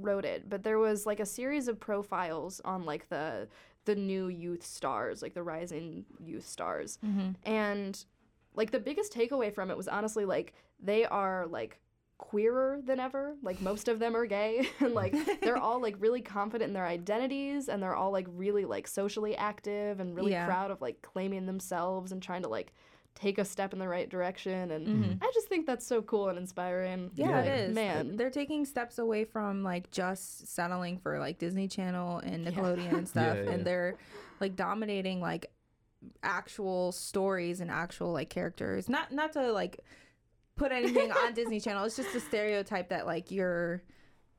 wrote 0.00 0.24
it, 0.24 0.50
but 0.50 0.64
there 0.64 0.78
was 0.78 1.06
like 1.06 1.20
a 1.20 1.26
series 1.26 1.68
of 1.68 1.78
profiles 1.78 2.60
on 2.64 2.84
like 2.84 3.08
the 3.08 3.48
the 3.84 3.94
new 3.94 4.26
youth 4.26 4.66
stars, 4.66 5.22
like 5.22 5.32
the 5.32 5.42
rising 5.44 6.04
youth 6.18 6.44
stars. 6.46 6.98
Mhm. 7.06 7.36
And 7.44 8.04
like 8.54 8.72
the 8.72 8.80
biggest 8.80 9.12
takeaway 9.14 9.54
from 9.54 9.70
it 9.70 9.76
was 9.76 9.86
honestly 9.86 10.24
like 10.24 10.54
they 10.82 11.04
are 11.04 11.46
like 11.46 11.78
queerer 12.18 12.80
than 12.84 12.98
ever. 12.98 13.36
Like 13.42 13.60
most 13.60 13.88
of 13.88 13.98
them 13.98 14.16
are 14.16 14.26
gay 14.26 14.68
and 14.80 14.94
like 14.94 15.14
they're 15.40 15.58
all 15.58 15.80
like 15.82 15.96
really 15.98 16.22
confident 16.22 16.68
in 16.68 16.74
their 16.74 16.86
identities 16.86 17.68
and 17.68 17.82
they're 17.82 17.94
all 17.94 18.10
like 18.10 18.26
really 18.30 18.64
like 18.64 18.88
socially 18.88 19.36
active 19.36 20.00
and 20.00 20.14
really 20.14 20.32
Yeah. 20.32 20.46
proud 20.46 20.70
of 20.70 20.80
like 20.80 21.02
claiming 21.02 21.46
themselves 21.46 22.12
and 22.12 22.22
trying 22.22 22.42
to 22.42 22.48
like 22.48 22.72
take 23.14 23.38
a 23.38 23.44
step 23.44 23.72
in 23.72 23.78
the 23.78 23.88
right 23.88 24.08
direction 24.10 24.70
and 24.70 24.86
Mhm. 24.86 25.18
I 25.22 25.30
just 25.32 25.48
think 25.48 25.66
that's 25.66 25.86
so 25.86 26.02
cool 26.02 26.28
and 26.28 26.38
inspiring. 26.38 27.10
Yeah, 27.14 27.28
Yeah. 27.28 27.40
it 27.42 27.68
is. 27.70 27.74
Man. 27.74 28.16
they're 28.16 28.30
taking 28.30 28.64
steps 28.66 28.98
away 28.98 29.24
from 29.24 29.62
like 29.62 29.90
just 29.90 30.48
settling 30.48 30.98
for 30.98 31.18
like 31.18 31.38
Disney 31.38 31.66
Channel 31.68 32.18
and 32.18 32.44
Yeah. 32.44 32.50
Nickelodeon 32.50 32.92
and 32.92 33.08
stuff, 33.14 33.36
Yeah, 33.36 33.42
yeah. 33.44 33.50
and 33.50 33.64
they're 33.64 33.96
like 34.40 34.54
dominating 34.56 35.20
like 35.20 35.46
actual 36.22 36.92
stories 36.92 37.60
and 37.60 37.70
actual 37.70 38.12
like 38.12 38.30
characters. 38.30 38.88
Not 38.88 39.12
not 39.12 39.32
to 39.32 39.50
like 39.52 39.80
put 40.56 40.72
anything 40.72 41.12
on 41.12 41.34
Disney 41.34 41.60
Channel. 41.60 41.84
It's 41.84 41.96
just 41.96 42.14
a 42.14 42.20
stereotype 42.20 42.88
that 42.88 43.06
like 43.06 43.30
you're 43.30 43.82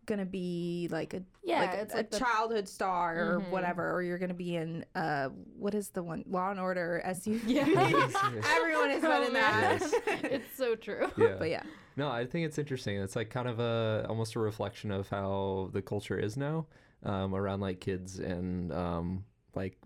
gonna 0.06 0.26
be 0.26 0.88
like 0.92 1.14
a 1.14 1.22
Yeah, 1.44 1.62
like 1.62 1.74
a, 1.74 1.82
it's 1.82 1.94
a 1.94 1.98
like 1.98 2.12
the- 2.12 2.20
childhood 2.20 2.68
star 2.68 3.16
or 3.36 3.40
Mhm. 3.42 3.50
whatever, 3.52 3.92
or 3.92 4.02
you're 4.02 4.18
gonna 4.18 4.34
be 4.34 4.56
in 4.56 4.86
uh 4.96 5.30
what 5.58 5.76
is 5.76 5.90
the 5.90 6.02
one 6.02 6.24
Law 6.28 6.50
and 6.52 6.60
Order 6.60 7.02
SU. 7.06 7.40
Yeah. 7.46 7.64
Everyone 8.58 8.90
has 8.90 9.02
been 9.02 9.12
Oh, 9.12 9.28
in 9.28 9.34
man. 9.34 9.80
that. 9.80 10.20
it's 10.24 10.58
so 10.58 10.76
true. 10.76 11.08
yeah. 11.18 11.36
but 11.38 11.50
yeah. 11.50 11.64
No, 11.98 12.10
I 12.10 12.26
think 12.26 12.46
it's 12.46 12.58
interesting. 12.58 12.98
It's 12.98 13.16
like 13.16 13.30
kind 13.30 13.48
of 13.50 13.60
a 13.60 14.06
almost 14.08 14.36
a 14.36 14.40
reflection 14.40 14.92
of 14.92 15.10
how 15.10 15.70
the 15.74 15.82
culture 15.82 16.18
is 16.18 16.38
now 16.38 16.68
um, 17.04 17.34
around 17.36 17.60
like 17.60 17.80
kids 17.82 18.20
and 18.20 18.72
um, 18.72 19.26
like 19.56 19.78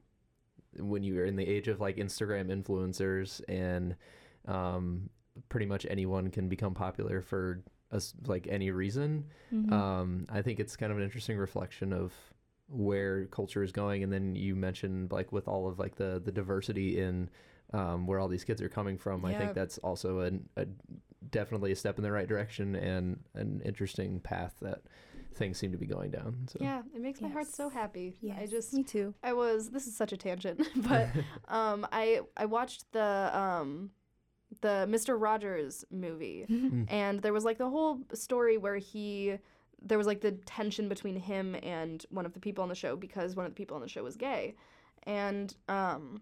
when 0.78 1.04
you're 1.04 1.26
in 1.26 1.36
the 1.36 1.48
age 1.48 1.68
of 1.68 1.80
like 1.80 1.98
Instagram 1.98 2.48
influencers 2.52 3.42
and 3.50 3.96
um, 4.48 5.10
pretty 5.50 5.66
much 5.66 5.86
anyone 5.90 6.30
can 6.30 6.50
become 6.50 6.74
popular 6.74 7.22
for 7.22 7.64
us 7.92 8.14
like 8.26 8.48
any 8.50 8.72
reason. 8.72 9.26
Mhm. 9.52 9.72
Um, 9.72 10.26
I 10.30 10.42
think 10.42 10.60
it's 10.60 10.76
kind 10.76 10.92
of 10.92 10.98
an 10.98 11.04
interesting 11.04 11.38
reflection 11.38 11.94
of 11.94 12.14
where 12.68 13.26
culture 13.26 13.64
is 13.64 13.72
going. 13.72 14.04
And 14.04 14.12
then 14.12 14.36
you 14.36 14.56
mentioned 14.56 15.12
like 15.12 15.32
with 15.32 15.48
all 15.48 15.68
of 15.68 15.78
like 15.80 15.96
the 15.96 16.22
the 16.24 16.32
diversity 16.32 17.00
in 17.00 17.30
um, 17.74 18.06
where 18.06 18.20
all 18.20 18.28
these 18.28 18.44
kids 18.44 18.62
are 18.62 18.70
coming 18.70 18.98
from. 18.98 19.24
I 19.26 19.34
think 19.34 19.54
that's 19.54 19.78
also 19.80 20.20
an, 20.20 20.50
a 20.58 20.66
definitely 21.30 21.72
a 21.72 21.76
step 21.76 21.98
in 21.98 22.04
the 22.04 22.12
right 22.12 22.28
direction 22.28 22.76
and 22.76 23.20
an 23.34 23.62
interesting 23.64 24.20
path 24.20 24.56
that 24.62 24.82
things 25.36 25.58
seem 25.58 25.72
to 25.72 25.78
be 25.78 25.86
going 25.86 26.12
down. 26.12 26.48
So. 26.50 26.58
Yeah, 26.60 26.82
it 26.94 27.02
makes 27.02 27.22
my 27.22 27.30
heart 27.30 27.48
so 27.48 27.70
happy. 27.70 28.18
Yeah, 28.22 28.36
I 28.40 28.46
just 28.46 28.74
me 28.74 28.84
too. 28.84 29.14
I 29.24 29.34
was 29.34 29.70
this 29.70 29.88
is 29.88 29.96
such 29.96 30.12
a 30.12 30.18
tangent, 30.18 30.68
but 30.76 31.10
um 31.48 31.88
I 31.92 32.22
I 32.36 32.46
watched 32.46 32.92
the 32.92 33.32
um 33.34 33.92
the 34.60 34.86
Mr. 34.90 35.20
Rogers 35.20 35.86
movie 35.90 36.46
and 36.90 37.22
there 37.22 37.34
was 37.34 37.46
like 37.46 37.58
the 37.58 37.70
whole 37.70 38.00
story 38.14 38.58
where 38.58 38.78
he 38.78 39.38
there 39.82 39.98
was 39.98 40.08
like 40.08 40.22
the 40.22 40.32
tension 40.32 40.88
between 40.88 41.16
him 41.16 41.56
and 41.64 42.06
one 42.10 42.26
of 42.26 42.34
the 42.34 42.40
people 42.40 42.62
on 42.62 42.70
the 42.70 42.76
show 42.76 42.96
because 42.96 43.36
one 43.36 43.46
of 43.46 43.52
the 43.52 43.56
people 43.56 43.76
on 43.76 43.82
the 43.82 43.88
show 43.88 44.04
was 44.04 44.16
gay. 44.16 44.56
And 45.04 45.54
um 45.68 46.22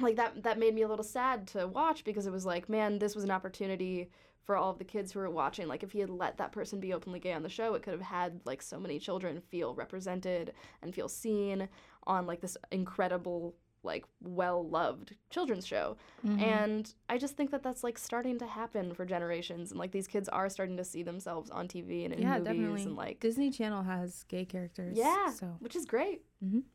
like 0.00 0.16
that 0.16 0.42
that 0.44 0.58
made 0.58 0.74
me 0.74 0.82
a 0.82 0.88
little 0.88 1.04
sad 1.04 1.46
to 1.48 1.66
watch 1.66 2.04
because 2.04 2.26
it 2.26 2.32
was 2.32 2.46
like, 2.46 2.68
man, 2.68 2.98
this 2.98 3.14
was 3.14 3.24
an 3.24 3.30
opportunity 3.30 4.10
for 4.44 4.56
all 4.56 4.70
of 4.70 4.78
the 4.78 4.84
kids 4.84 5.12
who 5.12 5.18
were 5.18 5.28
watching. 5.28 5.66
Like 5.66 5.82
if 5.82 5.92
he 5.92 5.98
had 5.98 6.08
let 6.08 6.38
that 6.38 6.52
person 6.52 6.80
be 6.80 6.94
openly 6.94 7.18
gay 7.18 7.32
on 7.32 7.42
the 7.42 7.48
show, 7.48 7.74
it 7.74 7.82
could 7.82 7.92
have 7.92 8.00
had 8.00 8.40
like 8.44 8.62
so 8.62 8.78
many 8.78 8.98
children 8.98 9.40
feel 9.40 9.74
represented 9.74 10.52
and 10.82 10.94
feel 10.94 11.08
seen 11.08 11.68
on 12.06 12.26
like 12.26 12.40
this 12.40 12.56
incredible 12.70 13.54
like 13.82 14.04
well-loved 14.20 15.14
children's 15.30 15.66
show. 15.66 15.96
Mm-hmm. 16.26 16.40
And 16.42 16.94
I 17.08 17.18
just 17.18 17.36
think 17.36 17.50
that 17.50 17.62
that's 17.62 17.82
like 17.84 17.98
starting 17.98 18.38
to 18.38 18.46
happen 18.46 18.94
for 18.94 19.04
generations 19.04 19.70
and 19.70 19.78
like 19.78 19.92
these 19.92 20.06
kids 20.06 20.28
are 20.28 20.48
starting 20.48 20.76
to 20.76 20.84
see 20.84 21.02
themselves 21.02 21.50
on 21.50 21.68
TV 21.68 22.04
and 22.04 22.14
in 22.14 22.22
yeah, 22.22 22.38
movies 22.38 22.44
definitely. 22.46 22.82
and 22.82 22.96
like 22.96 23.20
Disney 23.20 23.50
Channel 23.50 23.82
has 23.82 24.24
gay 24.24 24.44
characters. 24.44 24.96
yeah, 24.96 25.30
So 25.30 25.56
which 25.60 25.76
is 25.76 25.84
great. 25.84 26.22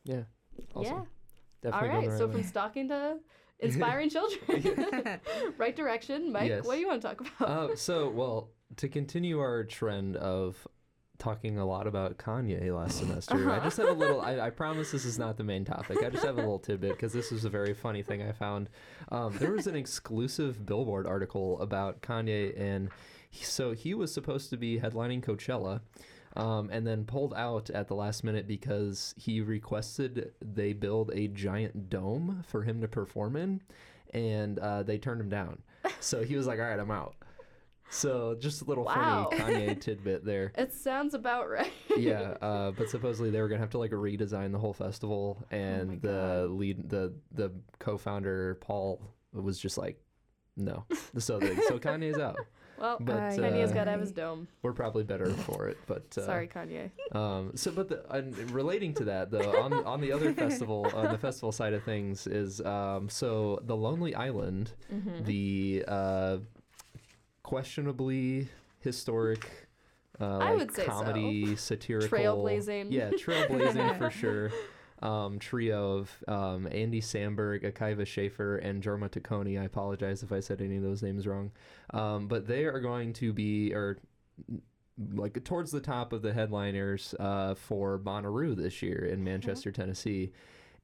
Yeah. 0.05 0.23
Awesome. 0.75 0.93
Yeah. 0.93 1.01
Definitely 1.61 1.89
All 1.89 1.95
going 1.95 2.09
right. 2.09 2.17
So 2.17 2.25
right 2.25 2.31
from 2.33 2.41
way. 2.41 2.47
stalking 2.47 2.87
to 2.89 3.17
inspiring 3.59 4.09
children. 4.09 5.19
right 5.57 5.75
direction, 5.75 6.31
Mike. 6.31 6.49
Yes. 6.49 6.65
What 6.65 6.75
do 6.75 6.81
you 6.81 6.87
want 6.87 7.01
to 7.01 7.07
talk 7.07 7.21
about? 7.21 7.71
uh, 7.71 7.75
so 7.75 8.09
well 8.09 8.49
to 8.77 8.89
continue 8.89 9.39
our 9.39 9.63
trend 9.63 10.15
of 10.17 10.67
talking 11.23 11.57
a 11.57 11.65
lot 11.65 11.87
about 11.87 12.17
Kanye 12.17 12.75
last 12.75 12.97
semester. 12.97 13.49
I 13.49 13.59
just 13.59 13.77
have 13.77 13.87
a 13.87 13.93
little. 13.93 14.21
I, 14.29 14.39
I 14.39 14.49
promise 14.49 14.91
this 14.91 15.05
is 15.05 15.17
not 15.17 15.37
the 15.37 15.43
main 15.43 15.63
topic. 15.63 16.03
I 16.03 16.09
just 16.09 16.25
have 16.25 16.35
a 16.35 16.41
little 16.41 16.59
tidbit 16.59 16.91
because 16.91 17.13
this 17.13 17.31
was 17.31 17.45
a 17.45 17.49
very 17.49 17.73
funny 17.73 18.03
thing 18.03 18.21
I 18.21 18.33
found. 18.33 18.69
Um, 19.09 19.37
there 19.37 19.51
was 19.51 19.65
an 19.65 19.75
exclusive 19.75 20.65
Billboard 20.65 21.07
article 21.07 21.61
about 21.61 22.01
Kanye, 22.01 22.59
and 22.59 22.89
he, 23.29 23.45
so 23.45 23.71
he 23.71 23.93
was 23.93 24.13
supposed 24.13 24.49
to 24.49 24.57
be 24.57 24.79
headlining 24.79 25.23
Coachella. 25.23 25.81
Um, 26.35 26.71
and 26.71 26.85
then 26.87 27.05
pulled 27.05 27.35
out 27.35 27.69
at 27.69 27.87
the 27.87 27.93
last 27.93 28.23
minute 28.23 28.47
because 28.47 29.13
he 29.15 29.39
requested 29.39 30.31
they 30.41 30.73
build 30.73 31.11
a 31.13 31.27
giant 31.27 31.91
dome 31.91 32.43
for 32.47 32.63
him 32.63 32.81
to 32.81 32.87
perform 32.87 33.35
in, 33.35 33.61
and 34.15 34.57
uh, 34.57 34.81
they 34.81 34.97
turned 34.97 35.21
him 35.21 35.29
down. 35.29 35.61
So 35.99 36.23
he 36.23 36.35
was 36.35 36.47
like, 36.47 36.59
"All 36.59 36.65
right, 36.65 36.79
I'm 36.79 36.89
out." 36.89 37.15
So 37.93 38.35
just 38.39 38.61
a 38.61 38.65
little 38.65 38.85
Wow. 38.85 39.29
funny 39.31 39.55
Kanye 39.67 39.79
tidbit 39.79 40.25
there. 40.25 40.51
it 40.57 40.73
sounds 40.73 41.13
about 41.13 41.49
right. 41.49 41.71
yeah, 41.97 42.35
uh, 42.41 42.71
but 42.71 42.89
supposedly 42.89 43.29
they 43.29 43.39
were 43.39 43.47
gonna 43.47 43.61
have 43.61 43.69
to 43.71 43.77
like 43.77 43.91
redesign 43.91 44.51
the 44.51 44.57
whole 44.59 44.73
festival, 44.73 45.37
Oh 45.51 45.55
and 45.55 46.01
the 46.01 46.47
lead, 46.49 46.89
the 46.89 47.13
the 47.31 47.51
co-founder 47.79 48.55
Paul 48.61 48.99
was 49.31 49.59
just 49.59 49.77
like, 49.77 50.01
"No." 50.57 50.85
So 51.19 51.39
the, 51.39 51.55
so 51.67 51.77
Kanye's 51.79 52.19
out. 52.19 52.37
Well, 52.75 52.97
But, 52.99 53.15
Kanye's 53.37 53.69
uh, 53.69 53.73
got 53.75 53.83
to 53.85 53.91
have 53.91 53.99
his 54.01 54.11
dome. 54.11 54.47
We're 54.63 54.73
probably 54.73 55.03
better 55.03 55.29
for 55.29 55.67
it, 55.67 55.77
but 55.85 56.05
uh, 56.17 56.25
Sorry, 56.25 56.47
Kanye. 56.47 56.89
um, 57.15 57.51
so, 57.55 57.71
but 57.71 57.87
the, 57.87 58.03
and 58.13 58.35
relating 58.51 58.95
to 58.95 59.05
that, 59.05 59.29
though, 59.29 59.61
on 59.61 59.71
on 59.85 60.01
the 60.01 60.11
other 60.11 60.33
festival, 60.33 60.89
on 60.95 61.11
the 61.11 61.17
festival 61.19 61.51
side 61.51 61.73
of 61.73 61.83
things, 61.83 62.25
is 62.25 62.59
um, 62.61 63.07
so 63.09 63.59
the 63.63 63.75
Lonely 63.77 64.15
Island, 64.15 64.73
Mm-hmm. 64.91 65.23
the 65.23 65.85
uh, 65.87 66.37
questionably 67.43 68.47
historic. 68.79 69.67
Uh, 70.19 70.37
I 70.37 70.49
like 70.51 70.57
would 70.59 70.75
say 70.75 70.85
so. 70.85 70.91
comedy 70.91 71.55
satirical 71.55 72.17
Trailblazing. 72.17 72.91
yeah 72.91 73.09
trailblazing 73.09 73.97
for 73.97 74.11
sure 74.21 74.51
um, 75.03 75.37
trio 75.37 75.97
of 75.97 76.23
um, 76.27 76.67
Andy 76.71 77.01
Samberg, 77.01 77.69
Akiva 77.69 78.07
Schaffer, 78.07 78.57
and 78.57 78.81
Jorma 78.81 79.09
Taccone. 79.09 79.59
I 79.59 79.65
apologize 79.65 80.23
if 80.23 80.31
I 80.31 80.39
said 80.39 80.61
any 80.61 80.77
of 80.77 80.83
those 80.83 81.03
names 81.03 81.27
wrong. 81.27 81.51
Um, 81.93 82.27
but 82.27 82.47
they 82.47 82.63
are 82.63 82.79
going 82.79 83.11
to 83.13 83.33
be, 83.33 83.73
or 83.73 83.97
like 85.13 85.43
towards 85.43 85.71
the 85.71 85.81
top 85.81 86.13
of 86.13 86.21
the 86.21 86.33
headliners 86.33 87.13
uh, 87.19 87.53
for 87.55 87.99
Bonnaroo 87.99 88.55
this 88.55 88.81
year 88.81 89.05
in 89.11 89.23
Manchester, 89.23 89.71
Tennessee. 89.71 90.31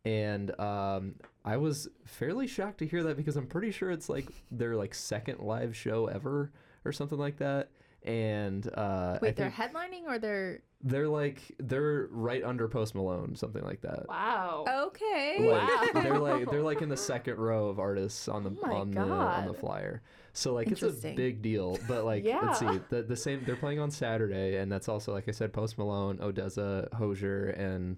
And 0.05 0.57
um, 0.59 1.15
I 1.43 1.57
was 1.57 1.87
fairly 2.05 2.47
shocked 2.47 2.79
to 2.79 2.87
hear 2.87 3.03
that 3.03 3.17
because 3.17 3.35
I'm 3.35 3.47
pretty 3.47 3.71
sure 3.71 3.91
it's 3.91 4.09
like 4.09 4.27
their 4.51 4.75
like 4.75 4.93
second 4.95 5.39
live 5.39 5.75
show 5.75 6.07
ever 6.07 6.51
or 6.85 6.91
something 6.91 7.17
like 7.19 7.37
that. 7.37 7.69
And 8.03 8.65
uh, 8.77 9.17
I 9.17 9.19
Wait, 9.21 9.35
they're 9.35 9.49
headlining 9.51 10.05
or 10.07 10.19
they're 10.19 10.61
they're 10.81 11.09
like 11.09 11.41
they're 11.59 12.07
right 12.11 12.41
under 12.45 12.69
Post 12.69 12.95
Malone, 12.95 13.35
something 13.35 13.61
like 13.63 13.81
that. 13.81 14.07
Wow. 14.07 14.63
okay? 14.87 15.35
Like, 15.39 15.93
Wow. 15.95 16.01
they're 16.01 16.19
like 16.19 16.49
they're 16.49 16.63
like 16.63 16.81
in 16.81 16.87
the 16.87 16.95
second 16.95 17.35
row 17.35 17.67
of 17.67 17.77
artists 17.77 18.29
on 18.29 18.43
the 18.45 18.51
Oh 18.51 18.67
my 18.67 18.73
on 18.73 18.91
the 18.91 19.01
on 19.01 19.47
the 19.47 19.53
flyer. 19.53 20.01
So 20.31 20.53
like 20.53 20.71
it's 20.71 20.81
a 20.81 20.91
big 20.91 21.41
deal. 21.41 21.77
But 21.89 22.05
like 22.05 22.23
let's 22.23 22.59
see, 22.59 22.79
the 22.89 23.01
the 23.01 23.17
same 23.17 23.43
they're 23.45 23.57
playing 23.57 23.79
on 23.79 23.91
Saturday 23.91 24.55
and 24.55 24.71
that's 24.71 24.87
also 24.87 25.11
like 25.11 25.27
I 25.27 25.31
said, 25.31 25.51
Post 25.51 25.77
Malone, 25.77 26.19
Odesza, 26.19 26.91
Hozier, 26.93 27.47
and 27.49 27.97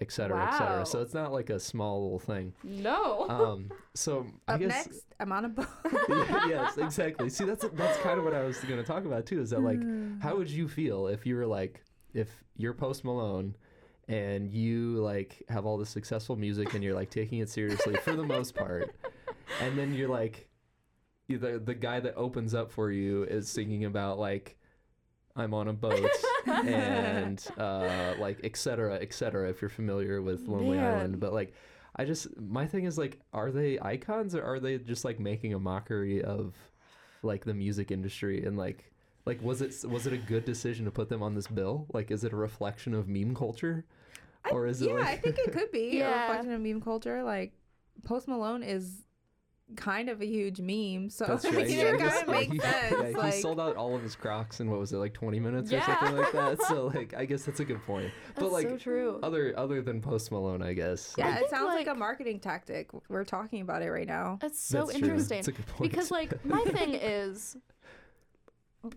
et 0.00 0.10
cetera, 0.10 0.46
et 0.48 0.58
cetera. 0.58 0.86
So 0.86 1.00
it's 1.00 1.14
not 1.14 1.32
like 1.32 1.50
a 1.50 1.60
small 1.60 2.02
little 2.02 2.18
thing. 2.18 2.52
No. 2.62 3.28
Um 3.28 3.70
so 3.94 4.26
I 4.48 4.54
Up 4.54 4.60
guess 4.60 4.86
next, 4.86 5.04
I'm 5.20 5.32
on 5.32 5.44
a 5.44 5.48
boat. 5.48 5.66
yes, 6.48 6.78
exactly. 6.78 7.30
See, 7.30 7.44
that's 7.44 7.64
that's 7.74 7.98
kind 7.98 8.18
of 8.18 8.24
what 8.24 8.34
I 8.34 8.42
was 8.42 8.58
going 8.58 8.78
to 8.80 8.84
talk 8.84 9.04
about 9.04 9.26
too. 9.26 9.40
Is 9.40 9.50
that 9.50 9.60
like, 9.60 9.80
how 10.20 10.36
would 10.36 10.50
you 10.50 10.68
feel 10.68 11.06
if 11.06 11.24
you 11.26 11.36
were 11.36 11.46
like, 11.46 11.82
if 12.12 12.28
you're 12.56 12.74
Post 12.74 13.04
Malone, 13.04 13.54
and 14.08 14.52
you 14.52 14.96
like 14.98 15.42
have 15.48 15.64
all 15.64 15.78
this 15.78 15.88
successful 15.90 16.36
music 16.36 16.74
and 16.74 16.84
you're 16.84 16.94
like 16.94 17.08
taking 17.10 17.38
it 17.38 17.48
seriously 17.48 17.96
for 18.02 18.14
the 18.14 18.22
most 18.24 18.54
part, 18.54 18.94
and 19.62 19.78
then 19.78 19.94
you're 19.94 20.08
like, 20.08 20.48
the 21.28 21.60
the 21.64 21.74
guy 21.74 22.00
that 22.00 22.14
opens 22.16 22.52
up 22.54 22.70
for 22.70 22.90
you 22.90 23.22
is 23.24 23.48
singing 23.48 23.84
about 23.84 24.18
like, 24.18 24.58
I'm 25.36 25.52
on 25.52 25.68
a 25.68 25.72
boat 25.72 26.10
and 26.46 27.44
uh, 27.58 28.14
like 28.18 28.38
et 28.44 28.56
cetera, 28.56 28.98
et 29.00 29.12
cetera. 29.12 29.48
If 29.48 29.60
you're 29.60 29.68
familiar 29.68 30.22
with 30.22 30.46
Lonely 30.46 30.76
Man. 30.76 30.94
Island, 30.94 31.20
but 31.20 31.32
like. 31.32 31.54
I 31.96 32.04
just 32.04 32.26
my 32.40 32.66
thing 32.66 32.86
is 32.86 32.98
like, 32.98 33.20
are 33.32 33.52
they 33.52 33.78
icons 33.80 34.34
or 34.34 34.42
are 34.42 34.58
they 34.58 34.78
just 34.78 35.04
like 35.04 35.20
making 35.20 35.54
a 35.54 35.60
mockery 35.60 36.24
of 36.24 36.52
like 37.22 37.44
the 37.44 37.54
music 37.54 37.92
industry 37.92 38.44
and 38.44 38.58
like 38.58 38.90
like 39.26 39.40
was 39.40 39.62
it 39.62 39.76
was 39.88 40.04
it 40.04 40.12
a 40.12 40.16
good 40.16 40.44
decision 40.44 40.86
to 40.86 40.90
put 40.90 41.08
them 41.08 41.22
on 41.22 41.36
this 41.36 41.46
bill? 41.46 41.86
Like, 41.92 42.10
is 42.10 42.24
it 42.24 42.32
a 42.32 42.36
reflection 42.36 42.94
of 42.94 43.06
meme 43.06 43.36
culture, 43.36 43.84
or 44.50 44.66
is 44.66 44.82
it 44.82 44.88
yeah, 44.88 44.94
like 44.94 45.06
I 45.06 45.16
think 45.18 45.38
it 45.38 45.52
could 45.52 45.70
be 45.70 45.90
Yeah. 45.98 46.08
a 46.08 46.20
reflection 46.22 46.52
of 46.54 46.60
meme 46.62 46.80
culture. 46.80 47.22
Like 47.22 47.52
Post 48.02 48.26
Malone 48.26 48.64
is 48.64 49.04
kind 49.76 50.08
of 50.08 50.20
a 50.20 50.26
huge 50.26 50.60
meme, 50.60 51.08
so 51.08 51.24
That's 51.26 51.44
right. 51.50 51.68
Yeah, 51.68 51.92
I 51.94 51.96
kind 51.96 52.02
of 52.22 52.28
makes 52.28 52.62
sense. 52.64 52.94
Yeah, 53.12 53.18
like, 53.18 53.34
he 53.34 53.40
sold 53.40 53.58
out 53.58 53.76
all 53.76 53.96
of 53.96 54.02
his 54.02 54.14
Crocs 54.14 54.60
in 54.60 54.70
what 54.70 54.78
was 54.78 54.92
it 54.92 54.98
like 54.98 55.14
20 55.14 55.40
minutes 55.40 55.72
or 55.72 55.80
something 55.80 56.16
like 56.16 56.32
that. 56.32 56.62
So 56.62 56.86
like, 56.94 57.14
I 57.14 57.24
guess 57.24 57.44
that's 57.44 57.60
a 57.60 57.64
good 57.64 57.82
point. 57.84 58.10
but 58.34 58.42
That's 58.42 58.52
like, 58.52 58.68
so 58.68 58.76
true. 58.76 59.20
other 59.22 59.54
other 59.58 59.80
than 59.82 60.00
Post 60.00 60.30
Malone, 60.30 60.62
I 60.62 60.74
guess. 60.74 61.14
yeah, 61.16 61.28
I 61.28 61.44
it 61.44 61.50
sounds 61.50 61.66
like, 61.66 61.86
like- 61.86 61.96
a 61.96 61.98
marketing 61.98 62.40
tactic. 62.40 62.90
We're 63.08 63.24
talking 63.24 63.62
about 63.62 63.82
it 63.82 63.90
right 63.90 64.06
now. 64.06 64.38
That's 64.40 64.60
so 64.60 64.84
That's 64.86 64.96
interesting. 64.98 65.38
That's 65.38 65.48
a 65.48 65.52
good 65.52 65.66
point. 65.66 65.90
Because 65.90 66.10
like 66.10 66.44
my 66.44 66.62
thing 66.64 66.94
is 66.94 67.56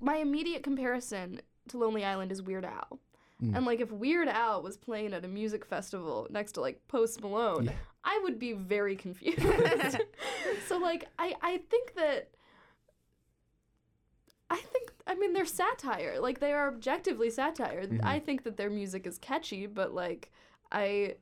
my 0.02 0.18
immediate 0.18 0.64
comparison 0.64 1.40
to 1.70 1.78
Lonely 1.78 2.04
Island 2.04 2.32
is 2.32 2.42
Weird 2.42 2.66
Al. 2.66 3.00
Mm. 3.42 3.56
And 3.56 3.66
like 3.66 3.80
if 3.80 3.92
Weird 3.92 4.28
Al 4.28 4.62
was 4.64 4.78
playing 4.78 5.14
at 5.14 5.24
a 5.24 5.28
music 5.28 5.66
festival 5.66 6.28
next 6.30 6.54
to 6.54 6.62
like 6.62 6.82
Post 6.88 7.22
Malone, 7.22 7.66
Yeah. 7.66 7.72
I 8.10 8.20
would 8.24 8.40
be 8.40 8.54
very 8.54 8.96
confused. 8.96 9.42
so 10.68 10.78
like 10.78 11.10
I 11.20 11.36
I 11.42 11.58
think 11.70 11.94
that 11.96 12.30
I 14.50 14.56
think 14.58 14.94
I 15.06 15.16
mean 15.16 15.34
they're 15.34 15.46
satire. 15.46 16.20
Like 16.22 16.40
they 16.40 16.54
are 16.54 16.70
objectively 16.70 17.30
satire. 17.30 17.86
Mhm. 17.86 18.00
I 18.04 18.20
think 18.20 18.44
that 18.46 18.56
their 18.56 18.70
music 18.70 19.06
is 19.06 19.18
catchy, 19.18 19.66
but 19.68 19.94
like 19.94 20.32
I 20.72 21.16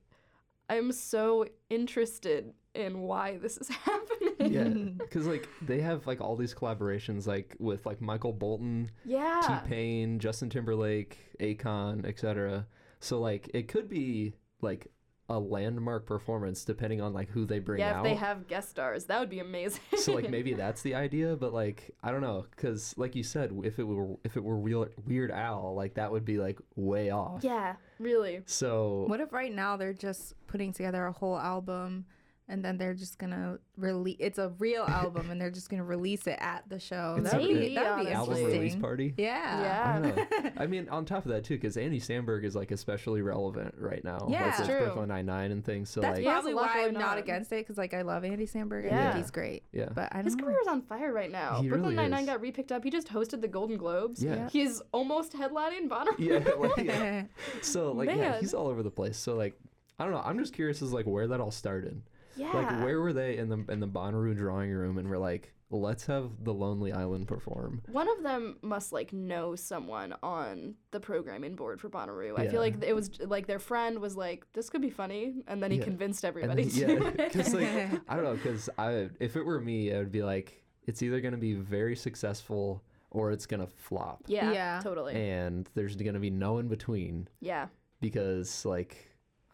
I'm 0.69 0.91
so 0.91 1.47
interested 1.69 2.53
in 2.75 2.99
why 3.01 3.37
this 3.37 3.57
is 3.57 3.69
happening. 3.89 4.51
yeah, 4.53 4.67
because 4.99 5.25
like 5.25 5.47
they 5.63 5.81
have 5.81 6.05
like 6.05 6.21
all 6.21 6.35
these 6.35 6.53
collaborations 6.53 7.25
like 7.25 7.55
with 7.59 7.85
like 7.87 7.99
Michael 8.01 8.33
Bolton, 8.33 8.91
Yeah. 9.03 9.41
T 9.63 9.69
Pain, 9.69 10.19
Justin 10.19 10.49
Timberlake, 10.51 11.17
Akon, 11.39 12.05
etc. 12.05 12.67
So 12.99 13.19
like 13.19 13.49
it 13.55 13.67
could 13.67 13.89
be 13.89 14.33
like 14.61 14.91
a 15.27 15.39
landmark 15.39 16.05
performance 16.05 16.63
depending 16.63 17.01
on 17.01 17.13
like 17.13 17.29
who 17.29 17.45
they 17.45 17.59
bring 17.59 17.79
yeah, 17.79 17.99
out. 17.99 18.05
if 18.05 18.11
they 18.11 18.15
have 18.15 18.47
guest 18.47 18.69
stars, 18.69 19.05
that 19.05 19.19
would 19.19 19.29
be 19.29 19.39
amazing. 19.39 19.81
so 19.97 20.13
like 20.13 20.29
maybe 20.29 20.53
that's 20.55 20.81
the 20.81 20.95
idea, 20.95 21.35
but 21.35 21.53
like 21.53 21.91
I 22.03 22.11
don't 22.11 22.21
know, 22.21 22.45
because 22.51 22.93
like 22.97 23.15
you 23.15 23.23
said, 23.23 23.51
if 23.63 23.79
it 23.79 23.83
were 23.83 24.17
if 24.23 24.37
it 24.37 24.43
were 24.43 24.57
Weird, 24.57 24.93
Weird 25.05 25.31
Al, 25.31 25.73
like 25.75 25.95
that 25.95 26.11
would 26.11 26.25
be 26.25 26.37
like 26.37 26.59
way 26.75 27.09
off. 27.09 27.43
Yeah, 27.43 27.75
really. 27.99 28.41
So 28.45 29.05
What 29.07 29.19
if 29.19 29.33
right 29.33 29.53
now 29.53 29.77
they're 29.77 29.93
just 29.93 30.35
putting 30.47 30.73
together 30.73 31.05
a 31.05 31.11
whole 31.11 31.37
album 31.37 32.05
and 32.47 32.63
then 32.63 32.77
they're 32.77 32.93
just 32.93 33.17
gonna 33.17 33.57
release. 33.77 34.17
It's 34.19 34.37
a 34.37 34.49
real 34.59 34.83
album, 34.87 35.31
and 35.31 35.41
they're 35.41 35.49
just 35.51 35.69
gonna 35.69 35.83
release 35.83 36.27
it 36.27 36.37
at 36.39 36.67
the 36.69 36.79
show. 36.79 37.15
It's 37.19 37.31
That'd 37.31 37.45
a- 37.45 37.53
be, 37.53 37.73
that'd 37.75 37.97
be 37.97 38.03
Maybe, 38.03 38.15
album 38.15 38.35
release 38.35 38.53
interesting. 38.53 38.81
party. 38.81 39.13
Yeah. 39.17 39.61
Yeah. 39.61 39.99
don't. 40.39 40.53
I 40.57 40.67
mean, 40.67 40.87
on 40.89 41.05
top 41.05 41.25
of 41.25 41.31
that 41.31 41.43
too, 41.43 41.55
because 41.55 41.75
Andy 41.77 41.99
Samberg 41.99 42.43
is 42.43 42.55
like 42.55 42.71
especially 42.71 43.21
relevant 43.21 43.73
right 43.77 44.03
now. 44.03 44.27
Yeah. 44.29 44.55
like, 44.57 44.67
True. 44.67 44.79
Brooklyn 44.79 45.07
Nine 45.09 45.25
Nine 45.25 45.51
and 45.51 45.65
things. 45.65 45.89
So 45.89 46.01
That's 46.01 46.17
like, 46.19 46.25
probably 46.25 46.51
He 46.51 46.55
has 46.57 46.63
a 46.63 46.67
lot 46.67 46.75
why 46.75 46.81
I'm 46.85 46.91
going 46.91 46.93
not 47.03 47.17
on. 47.17 47.23
against 47.23 47.51
it 47.51 47.61
because 47.65 47.77
like 47.77 47.93
I 47.93 48.03
love 48.03 48.23
Andy 48.23 48.45
Samberg. 48.45 48.85
I 48.85 48.87
Yeah. 48.89 49.11
think 49.13 49.23
he's 49.23 49.31
great. 49.31 49.63
yeah, 49.71 49.89
But 49.93 50.09
I 50.11 50.17
don't 50.17 50.25
His 50.25 50.35
career 50.35 50.57
is 50.61 50.67
on 50.67 50.81
fire 50.83 51.11
right 51.11 51.31
now. 51.31 51.61
He 51.61 51.67
Brooklyn 51.67 51.95
really 51.95 52.09
Nine 52.09 52.11
Nine 52.11 52.25
got 52.27 52.41
repicked 52.41 52.71
up. 52.71 52.83
He 52.83 52.91
just 52.91 53.07
hosted 53.07 53.41
the 53.41 53.47
Golden 53.47 53.77
Globes. 53.77 54.23
Yeah. 54.23 54.49
He's 54.49 54.81
almost 54.91 55.33
headlining 55.33 55.89
Bonnaroo. 55.89 56.19
yeah, 56.19 56.53
like, 56.59 56.85
yeah. 56.85 57.23
So 57.63 57.91
like, 57.91 58.09
yeah, 58.09 58.39
he's 58.39 58.53
all 58.53 58.67
over 58.67 58.83
the 58.83 58.91
place. 58.91 59.17
So 59.17 59.35
like, 59.35 59.57
I 59.97 60.03
don't 60.03 60.13
know. 60.13 60.21
I'm 60.23 60.37
just 60.37 60.53
curious 60.53 60.81
as 60.81 60.91
like 60.93 61.05
where 61.05 61.25
that 61.27 61.39
all 61.39 61.51
started. 61.51 62.01
Yeah. 62.35 62.51
Like, 62.53 62.83
where 62.83 62.99
were 63.01 63.13
they 63.13 63.37
in 63.37 63.49
the 63.49 63.63
in 63.71 63.79
the 63.79 63.87
Bonnaroo 63.87 64.35
drawing 64.35 64.71
room 64.71 64.97
and 64.97 65.09
we're 65.09 65.17
like, 65.17 65.53
let's 65.71 66.05
have 66.05 66.31
the 66.43 66.53
Lonely 66.53 66.91
Island 66.93 67.27
perform. 67.27 67.81
One 67.91 68.07
of 68.09 68.23
them 68.23 68.57
must 68.61 68.93
like 68.93 69.11
know 69.13 69.55
someone 69.55 70.13
on 70.23 70.75
the 70.91 70.99
programming 70.99 71.55
board 71.55 71.81
for 71.81 71.89
Bonnaroo. 71.89 72.37
I 72.39 72.47
feel 72.47 72.61
like 72.61 72.83
it 72.83 72.93
was 72.93 73.09
like 73.21 73.47
their 73.47 73.59
friend 73.59 73.99
was 73.99 74.15
like, 74.15 74.45
"This 74.53 74.69
could 74.69 74.81
be 74.81 74.89
funny," 74.91 75.43
and 75.47 75.61
then 75.61 75.71
he 75.71 75.77
Yeah. 75.79 75.83
convinced 75.85 76.23
And 76.23 76.29
everybody 76.37 76.63
then- 76.65 76.87
to 76.99 77.03
yeah, 77.17 77.27
because 77.27 77.53
like 77.53 78.01
I 78.09 78.15
don't 78.15 78.23
know, 78.23 78.35
because 78.35 78.69
I 78.77 79.09
if 79.19 79.35
it 79.35 79.43
were 79.43 79.59
me, 79.59 79.93
I 79.93 79.97
would 79.97 80.11
be 80.11 80.23
like, 80.23 80.63
it's 80.83 81.01
either 81.01 81.19
gonna 81.19 81.37
be 81.37 81.53
very 81.53 81.95
successful 81.95 82.83
or 83.11 83.31
it's 83.31 83.45
gonna 83.45 83.67
flop, 83.67 84.23
yeah, 84.27 84.51
Yeah. 84.51 84.79
totally. 84.83 85.15
and 85.15 85.69
there's 85.73 85.95
gonna 85.95 86.19
be 86.19 86.29
no 86.29 86.57
in 86.59 86.67
between 86.67 87.27
yeah, 87.39 87.67
because 88.01 88.65
like 88.65 88.97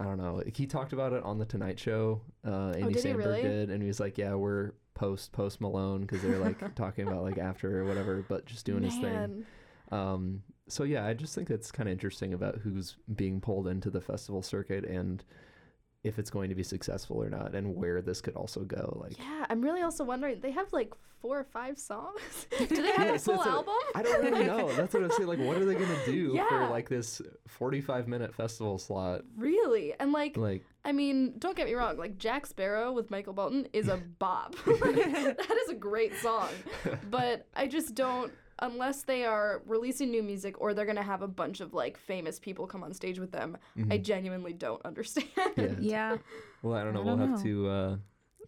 I 0.02 0.04
don't 0.04 0.18
know. 0.18 0.42
He 0.54 0.66
talked 0.66 0.94
about 0.94 1.14
it 1.14 1.22
on 1.24 1.38
the 1.38 1.46
Tonight 1.46 1.80
Show. 1.80 2.22
Uh, 2.46 2.70
Andy 2.70 2.84
Oh, 2.84 2.90
did 2.90 3.04
he 3.04 3.10
Samberg 3.10 3.18
really? 3.18 3.42
did, 3.44 3.70
and 3.70 3.82
he 3.82 3.88
was 3.88 4.00
like, 4.00 4.18
"Yeah, 4.18 4.34
we're 4.34 4.72
post 4.96 5.32
Post 5.32 5.62
Malone 5.62 6.02
because 6.02 6.22
they're 6.24 6.40
like 6.40 6.74
talking 6.76 7.08
about 7.08 7.22
like 7.24 7.38
after 7.38 7.82
or 7.82 7.86
whatever, 7.86 8.26
but 8.28 8.46
just 8.46 8.66
doing 8.66 8.82
his 8.84 8.96
thing." 8.98 9.46
Um, 9.92 10.42
so 10.68 10.84
yeah, 10.84 11.06
I 11.06 11.14
just 11.14 11.36
think 11.36 11.48
that's 11.48 11.72
kind 11.72 11.88
of 11.88 11.94
interesting 11.94 12.34
about 12.34 12.58
who's 12.64 12.96
being 13.16 13.42
pulled 13.42 13.68
into 13.68 13.90
the 13.92 14.02
festival 14.02 14.42
circuit 14.42 14.86
and 14.86 15.24
if 16.04 16.18
it's 16.18 16.30
going 16.32 16.50
to 16.50 16.56
be 16.56 16.64
successful 16.64 17.22
or 17.22 17.30
not, 17.30 17.54
and 17.54 17.76
where 17.76 18.02
this 18.02 18.22
could 18.22 18.36
also 18.36 18.62
go. 18.62 18.98
Like, 19.02 19.20
Yeah, 19.20 19.46
I'm 19.50 19.62
really 19.62 19.82
also 19.82 20.04
wondering. 20.04 20.40
They 20.42 20.52
have 20.52 20.72
like 20.74 20.92
four 21.22 21.38
or 21.40 21.44
five 21.44 21.78
songs. 21.78 22.48
Do 22.58 22.66
they 22.66 22.92
have 22.94 23.08
Yeah, 23.08 23.14
a 23.14 23.20
full 23.20 23.36
what- 23.38 23.48
album? 23.48 23.76
I 23.94 24.02
don't 24.02 24.24
really 24.24 24.44
know. 24.46 24.72
That's 24.76 24.94
what 24.94 25.04
I'm 25.04 25.12
saying. 25.12 25.28
Like, 25.30 25.38
what 25.40 25.58
are 25.58 25.66
they 25.66 25.76
gonna 25.76 26.06
do 26.06 26.32
Yeah. 26.34 26.48
for 26.50 26.68
like 26.70 26.90
this 26.90 27.22
45 27.48 28.08
minute 28.08 28.34
festival 28.34 28.80
slot? 28.80 29.22
Really? 29.38 29.94
And 30.00 30.12
like, 30.12 30.38
Like, 30.38 30.64
I 30.84 30.92
mean, 30.92 31.36
don't 31.38 31.56
get 31.56 31.68
me 31.68 31.76
wrong. 31.76 31.98
Like 31.98 32.18
Jack 32.18 32.48
Sparrow 32.48 32.92
with 32.92 33.12
Michael 33.12 33.34
Bolton 33.34 33.68
is 33.72 33.88
a 33.88 33.98
bop. 33.98 34.56
that 34.66 35.58
is 35.66 35.70
a 35.70 35.76
great 35.76 36.16
song. 36.16 36.50
But 37.12 37.46
I 37.56 37.68
just 37.68 37.94
don't. 37.94 38.32
Unless 38.62 39.04
they 39.04 39.26
are 39.26 39.62
releasing 39.66 40.12
new 40.12 40.22
music 40.22 40.62
or 40.62 40.74
they're 40.74 40.86
gonna 40.86 41.02
have 41.02 41.22
a 41.22 41.28
bunch 41.28 41.62
of 41.62 41.74
like 41.74 41.98
famous 41.98 42.40
people 42.40 42.68
come 42.68 42.84
on 42.84 42.94
stage 42.94 43.18
with 43.20 43.32
them, 43.32 43.58
I 43.90 43.98
genuinely 43.98 44.54
don't 44.54 44.84
understand. 44.86 45.28
Mm-hmm. 45.38 45.82
yeah. 45.84 46.12
Yeah. 46.12 46.18
Well, 46.62 46.76
I 46.78 46.84
don't 46.84 46.94
know. 46.94 47.02
I 47.02 47.04
we'll 47.04 47.18
don't 47.18 47.32
have 47.32 47.44
to 47.44 47.68
uh, 47.70 47.96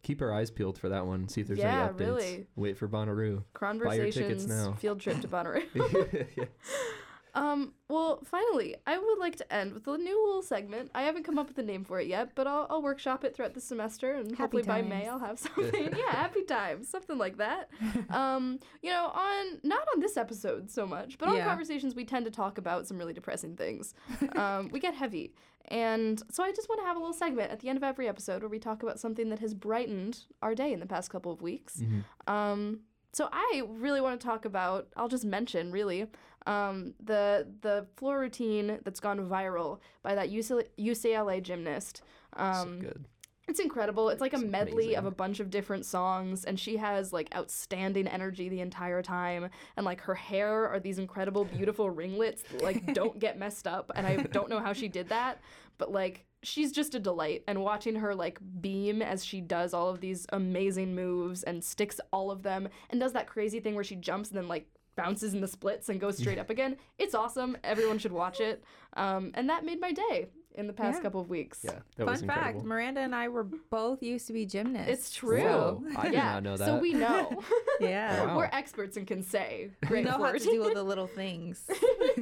keep 0.04 0.21
our 0.21 0.32
eyes 0.32 0.52
peeled 0.52 0.78
for 0.78 0.89
that 0.89 1.06
one. 1.08 1.28
See 1.28 1.41
if 1.41 1.47
there's 1.47 1.60
Yeah, 1.60 1.86
any 1.86 1.93
updates. 1.93 1.99
really. 1.99 2.47
Wait 2.56 2.78
for 2.78 2.88
Bonnaroo. 2.88 3.43
Conversations, 3.54 4.45
now. 4.47 4.73
field 4.73 4.99
trip 4.99 5.19
to 5.21 5.28
Bonnaroo. 5.28 5.63
yeah. 6.38 6.45
Um, 7.36 7.74
well, 7.89 8.22
finally, 8.26 8.76
I 8.86 8.98
would 8.98 9.17
like 9.19 9.36
to 9.38 9.54
end 9.54 9.74
with 9.74 9.88
a 9.88 9.98
new 9.98 10.26
little 10.26 10.43
segment. 10.43 10.91
I 10.93 11.04
haven't 11.04 11.24
come 11.24 11.39
up 11.39 11.48
with 11.48 11.58
a 11.58 11.63
name 11.63 11.84
for 11.84 12.00
it 12.00 12.08
yet, 12.08 12.30
but 12.36 12.46
I'll, 12.46 12.67
I'll 12.69 12.82
workshop 12.82 13.24
it 13.24 13.36
throughout 13.36 13.54
the 13.56 13.62
semester, 13.62 14.13
and 14.13 14.32
Happy 14.32 14.58
hopefully 14.58 14.63
by 14.63 14.82
May. 14.84 15.08
I'll 15.08 15.19
have 15.19 15.39
something. 15.56 15.89
yeah, 15.98 16.12
happy 16.12 16.43
times, 16.43 16.88
something 16.89 17.17
like 17.17 17.38
that. 17.38 17.69
um, 18.12 18.60
you 18.82 18.91
know, 18.91 19.08
on 19.08 19.60
not 19.63 19.88
on 19.93 20.00
this 20.00 20.15
episode 20.17 20.69
so 20.69 20.86
much, 20.86 21.17
but 21.17 21.30
on 21.30 21.36
Yeah. 21.38 21.46
conversations 21.46 21.96
we 21.96 22.06
tend 22.06 22.26
to 22.26 22.32
talk 22.32 22.58
about 22.58 22.88
some 22.88 22.98
really 22.98 23.13
depressing 23.13 23.56
things. 23.56 23.93
Um, 24.36 24.69
we 24.72 24.80
get 24.80 24.93
heavy, 24.93 25.34
and 25.69 26.22
so 26.30 26.43
I 26.43 26.52
just 26.52 26.69
want 26.69 26.82
to 26.82 26.86
have 26.88 26.98
a 26.98 27.00
little 27.00 27.13
segment 27.13 27.52
at 27.52 27.60
the 27.62 27.69
end 27.69 27.78
of 27.78 27.84
every 27.84 28.08
episode 28.08 28.41
where 28.43 28.50
we 28.50 28.60
talk 28.60 28.84
about 28.84 29.00
something 29.00 29.30
that 29.30 29.39
has 29.39 29.54
brightened 29.54 30.19
our 30.41 30.54
day 30.54 30.72
in 30.72 30.80
the 30.80 30.86
past 30.86 31.10
couple 31.10 31.32
of 31.32 31.41
weeks. 31.41 31.78
Mm-hmm. 31.78 32.34
Um, 32.34 32.82
so 33.13 33.30
I 33.32 33.62
really 33.67 34.02
want 34.02 34.19
to 34.19 34.26
talk 34.26 34.45
about. 34.45 34.88
I'll 34.97 35.08
just 35.08 35.23
mention 35.23 35.71
really 35.71 36.08
um, 36.47 36.95
the 37.04 37.47
the 37.62 37.86
floor 37.95 38.19
routine 38.19 38.80
that's 38.84 38.99
gone 38.99 39.19
viral 39.30 39.80
by 40.02 40.15
that 40.15 40.32
UCLA, 40.32 40.65
UCLA 40.80 41.41
gymnast. 41.41 42.02
Um, 42.34 42.82
so 42.82 42.88
good. 42.88 43.06
it's 43.47 43.60
incredible. 43.60 44.10
It's 44.10 44.19
like 44.19 44.34
a 44.34 44.39
medley 44.39 44.95
of 44.95 45.06
a 45.06 45.12
bunch 45.12 45.39
of 45.39 45.52
different 45.52 45.86
songs, 45.86 46.43
and 46.43 46.60
she 46.60 46.78
has 46.78 47.13
like 47.13 47.34
outstanding 47.36 48.08
energy 48.08 48.49
the 48.49 48.62
entire 48.62 49.04
time. 49.04 49.49
And 49.78 49.86
like 49.86 50.02
her 50.02 50.15
hair 50.15 50.67
are 50.67 50.80
these 50.80 50.97
incredible, 50.97 51.45
beautiful 51.45 51.89
ringlets 51.91 52.41
that 52.52 52.63
like 52.63 52.93
don't 52.95 53.19
get 53.19 53.38
messed 53.38 53.67
up. 53.67 53.91
And 53.95 54.08
I 54.08 54.17
don't 54.17 54.49
know 54.49 54.60
how 54.60 54.73
she 54.73 54.88
did 54.88 55.10
that, 55.10 55.39
but 55.78 55.91
like 55.91 56.26
she's 56.43 56.71
just 56.71 56.93
a 56.95 56.99
delight. 56.99 57.43
And 57.47 57.62
watching 57.63 57.95
her 57.95 58.13
like 58.13 58.39
beam 58.62 59.01
as 59.01 59.23
she 59.25 59.41
does 59.41 59.73
all 59.73 59.89
of 59.89 59.99
these 60.01 60.25
amazing 60.32 60.93
moves 60.95 61.43
and 61.43 61.63
sticks 61.63 61.99
all 62.12 62.29
of 62.32 62.43
them 62.43 62.69
and 62.89 62.99
does 62.99 63.13
that 63.13 63.27
crazy 63.27 63.60
thing 63.60 63.75
where 63.75 63.84
she 63.84 63.95
jumps 63.95 64.29
and 64.29 64.38
then 64.38 64.47
like 64.47 64.67
bounces 64.95 65.34
in 65.34 65.41
the 65.41 65.47
splits 65.47 65.89
and 65.89 65.99
goes 65.99 66.17
straight 66.17 66.38
up 66.38 66.49
again. 66.51 66.77
It's 66.99 67.15
awesome. 67.15 67.58
Everyone 67.63 67.97
should 67.97 68.12
watch 68.12 68.39
it. 68.39 68.63
Um, 68.95 69.32
and 69.34 69.49
that 69.49 69.65
made 69.65 69.82
my 69.82 69.91
day 69.91 70.27
in 70.56 70.67
the 70.67 70.73
past 70.73 70.97
Yeah. 70.97 71.01
couple 71.01 71.19
of 71.19 71.29
weeks. 71.32 71.62
Yeah, 71.63 71.71
that 71.97 72.06
Fun 72.06 72.06
was 72.06 72.21
fact. 72.21 72.63
Miranda 72.63 73.01
and 73.01 73.15
I 73.15 73.27
were 73.27 73.43
both 73.43 74.03
used 74.03 74.27
to 74.27 74.34
be 74.34 74.45
gymnasts. 74.45 74.91
It's 74.91 75.12
true. 75.12 75.41
Whoa, 75.41 75.84
I 75.97 76.03
did 76.03 76.13
yeah. 76.13 76.34
not 76.34 76.43
know 76.43 76.58
that. 76.58 76.65
So 76.65 76.77
we 76.77 76.93
know. 76.93 77.41
Yeah. 77.79 78.25
Wow. 78.27 78.38
We're 78.38 78.49
experts 78.53 78.97
and 78.97 79.08
can 79.08 79.23
say 79.23 79.71
We 79.82 79.88
great 79.88 80.06
know 80.06 80.12
how 80.12 80.32
to 80.32 80.38
do 80.39 80.63
all 80.63 80.73
the 80.73 80.84
little 80.91 81.08
things. 81.08 81.65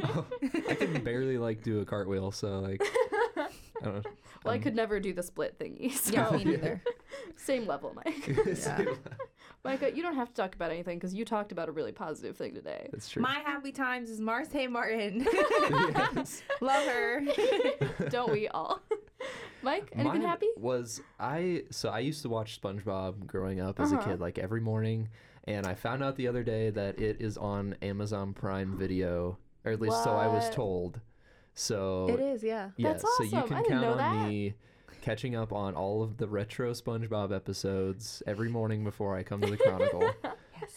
I 0.02 0.76
can 0.76 1.04
barely 1.04 1.38
like 1.38 1.62
do 1.62 1.82
a 1.82 1.86
cartwheel, 1.86 2.32
so 2.32 2.60
like, 2.60 2.82
I 3.82 3.86
don't 3.86 4.06
well, 4.46 4.54
I 4.54 4.58
could 4.60 4.76
never 4.76 5.00
do 5.00 5.14
the 5.14 5.24
split 5.24 5.58
thingy. 5.60 5.92
So 5.98 6.14
yeah, 6.14 6.30
me 6.32 6.44
neither. 6.52 6.82
same 7.36 7.66
level, 7.68 7.94
Mike. 7.96 8.28
Yeah. 8.28 8.86
Micah, 9.64 9.96
you 9.96 10.02
don't 10.02 10.16
have 10.16 10.30
to 10.30 10.34
talk 10.34 10.56
about 10.56 10.72
anything 10.72 10.98
because 10.98 11.14
you 11.14 11.24
talked 11.26 11.52
about 11.52 11.70
a 11.70 11.72
really 11.72 11.92
positive 11.92 12.36
thing 12.36 12.54
today. 12.56 12.88
That's 12.92 13.10
true. 13.10 13.22
My 13.22 13.40
happy 13.46 13.72
times 13.72 14.10
is 14.10 14.20
Marsai 14.20 14.70
Martin. 14.70 15.28
Love 16.62 16.86
her. 16.86 17.22
don't 18.10 18.32
we 18.32 18.48
all? 18.48 18.80
Mike, 19.62 19.90
anything 19.94 20.22
Mine 20.22 20.22
happy? 20.30 20.48
Was 20.58 21.02
I 21.20 21.64
so 21.70 21.90
I 21.90 22.00
used 22.00 22.24
to 22.24 22.30
watch 22.30 22.60
SpongeBob 22.60 23.28
growing 23.28 23.60
up 23.60 23.80
as 23.80 23.92
Uh-huh. 23.94 24.02
a 24.02 24.04
kid, 24.04 24.20
like 24.20 24.40
every 24.40 24.62
morning, 24.62 25.10
and 25.44 25.68
I 25.68 25.76
found 25.76 26.02
out 26.04 26.16
the 26.16 26.28
other 26.28 26.44
day 26.44 26.72
that 26.72 27.00
it 27.00 27.18
is 27.22 27.38
on 27.38 27.76
Amazon 27.84 28.34
Prime 28.34 28.76
Video, 28.78 29.38
or 29.64 29.72
at 29.72 29.80
least 29.80 30.04
so 30.04 30.12
I 30.12 30.26
was 30.28 30.50
told. 30.50 31.00
So 31.54 32.08
It 32.10 32.20
is, 32.20 32.44
yeah. 32.44 32.70
yeah, 32.78 32.90
That's 32.94 33.04
so 33.18 33.24
you 33.24 33.38
awesome. 33.38 33.48
can 33.50 33.58
I 33.58 33.62
didn't 33.62 33.70
count 33.80 33.82
know 33.82 33.92
on 33.94 33.98
that. 33.98 34.28
me 34.28 34.54
catching 35.02 35.36
up 35.36 35.52
on 35.52 35.74
all 35.76 36.04
of 36.04 36.18
the 36.18 36.28
retro 36.28 36.72
SpongeBob 36.72 37.36
episodes 37.36 38.22
every 38.28 38.50
morning 38.50 38.84
before 38.84 39.16
I 39.18 39.24
come 39.24 39.42
to 39.42 39.50
the 39.50 39.58
Chronicle. 39.58 40.14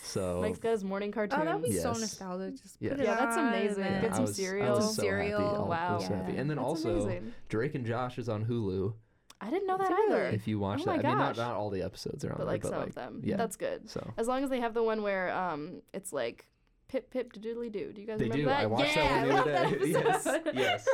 So 0.02 0.40
Mike's 0.40 0.58
got 0.58 0.70
his 0.70 0.82
morning 0.82 1.12
cartoons. 1.12 1.42
Oh, 1.42 1.44
that 1.44 1.60
would 1.60 1.64
be 1.68 1.76
so 1.76 1.90
Yes. 1.90 2.00
nostalgic. 2.00 2.54
Just 2.62 2.76
Yeah. 2.80 2.90
put 2.92 3.00
it 3.00 3.04
Yeah, 3.04 3.14
that's 3.16 3.36
amazing. 3.36 3.84
and 3.84 4.00
Get 4.00 4.12
I 4.12 4.14
some 4.16 4.24
was, 4.24 4.38
I 4.40 4.42
cereal. 4.42 4.74
was 4.76 4.96
so 4.96 5.02
Cereal. 5.02 5.40
happy. 5.40 5.54
I 5.56 5.58
was 5.58 5.68
Wow. 5.68 5.98
so 5.98 6.14
happy. 6.14 6.36
And 6.38 6.48
then 6.50 6.56
That's 6.56 6.66
also 6.66 7.02
amazing. 7.02 7.34
Drake 7.50 7.74
and 7.74 7.84
Josh 7.84 8.18
is 8.18 8.28
on 8.30 8.46
Hulu. 8.46 8.94
I 9.42 9.50
didn't 9.50 9.66
know 9.66 9.76
that 9.76 9.90
Really? 9.90 10.12
either. 10.14 10.26
If 10.28 10.48
you 10.48 10.58
watch 10.58 10.80
Oh 10.80 10.84
that, 10.86 10.90
my 11.02 11.08
I 11.08 11.08
mean, 11.10 11.18
not, 11.18 11.36
gosh. 11.36 11.36
not 11.36 11.54
all 11.56 11.68
the 11.68 11.82
episodes 11.82 12.24
are 12.24 12.30
on 12.30 12.36
but 12.38 12.44
there, 12.44 12.52
like 12.54 12.62
but 12.62 12.68
some 12.70 12.78
like, 12.78 12.88
of 12.88 12.94
them. 12.94 13.20
yeah. 13.24 13.36
That's 13.36 13.56
good. 13.56 13.90
So 13.90 14.14
As 14.16 14.26
long 14.26 14.42
as 14.42 14.48
they 14.48 14.60
have 14.60 14.72
the 14.72 14.82
one 14.82 15.02
where 15.02 15.30
um 15.34 15.82
it's 15.92 16.14
like 16.14 16.46
pip 16.94 17.10
pip 17.10 17.32
doodly 17.32 17.72
doo. 17.72 17.92
Do 17.92 18.00
you 18.00 18.06
guys 18.06 18.18
They 18.20 18.26
remember 18.28 18.36
do. 18.36 18.44
that? 18.46 18.60
I 18.60 18.66
watched 18.66 18.96
yeah, 18.96 19.02
that 19.02 19.10
one 19.10 19.22
I 19.22 19.26
the 19.26 19.34
love 19.34 19.40
other 19.42 19.52
that 19.52 19.80
day. 19.80 19.88
Yes, 19.90 20.26
episode. 20.26 20.54
yes. 20.54 20.88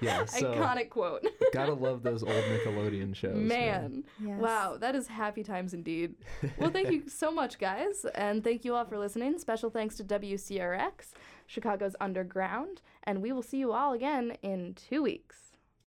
Yeah, 0.00 0.24
so- 0.40 0.54
Iconic 0.54 0.88
quote. 0.88 1.26
gotta 1.52 1.74
love 1.74 2.02
those 2.02 2.22
old 2.22 2.32
Nickelodeon 2.32 3.14
shows. 3.14 3.36
Man. 3.36 4.04
Yes. 4.18 4.40
Wow, 4.40 4.78
that 4.80 4.94
is 4.94 5.08
happy 5.08 5.42
times 5.44 5.74
indeed. 5.74 6.14
Well, 6.56 6.70
thank 6.70 6.90
you 6.90 7.06
so 7.08 7.30
much, 7.30 7.58
guys, 7.58 8.06
and 8.14 8.42
thank 8.42 8.64
you 8.64 8.74
all 8.74 8.86
for 8.86 8.98
listening. 8.98 9.38
Special 9.38 9.68
thanks 9.68 9.96
to 9.96 10.04
WCRX, 10.04 11.10
Chicago's 11.46 11.94
Underground, 12.00 12.80
and 13.04 13.20
we 13.20 13.30
will 13.32 13.42
see 13.42 13.58
you 13.58 13.72
all 13.72 13.92
again 13.92 14.36
in 14.42 14.74
two 14.74 15.02
weeks. 15.02 15.51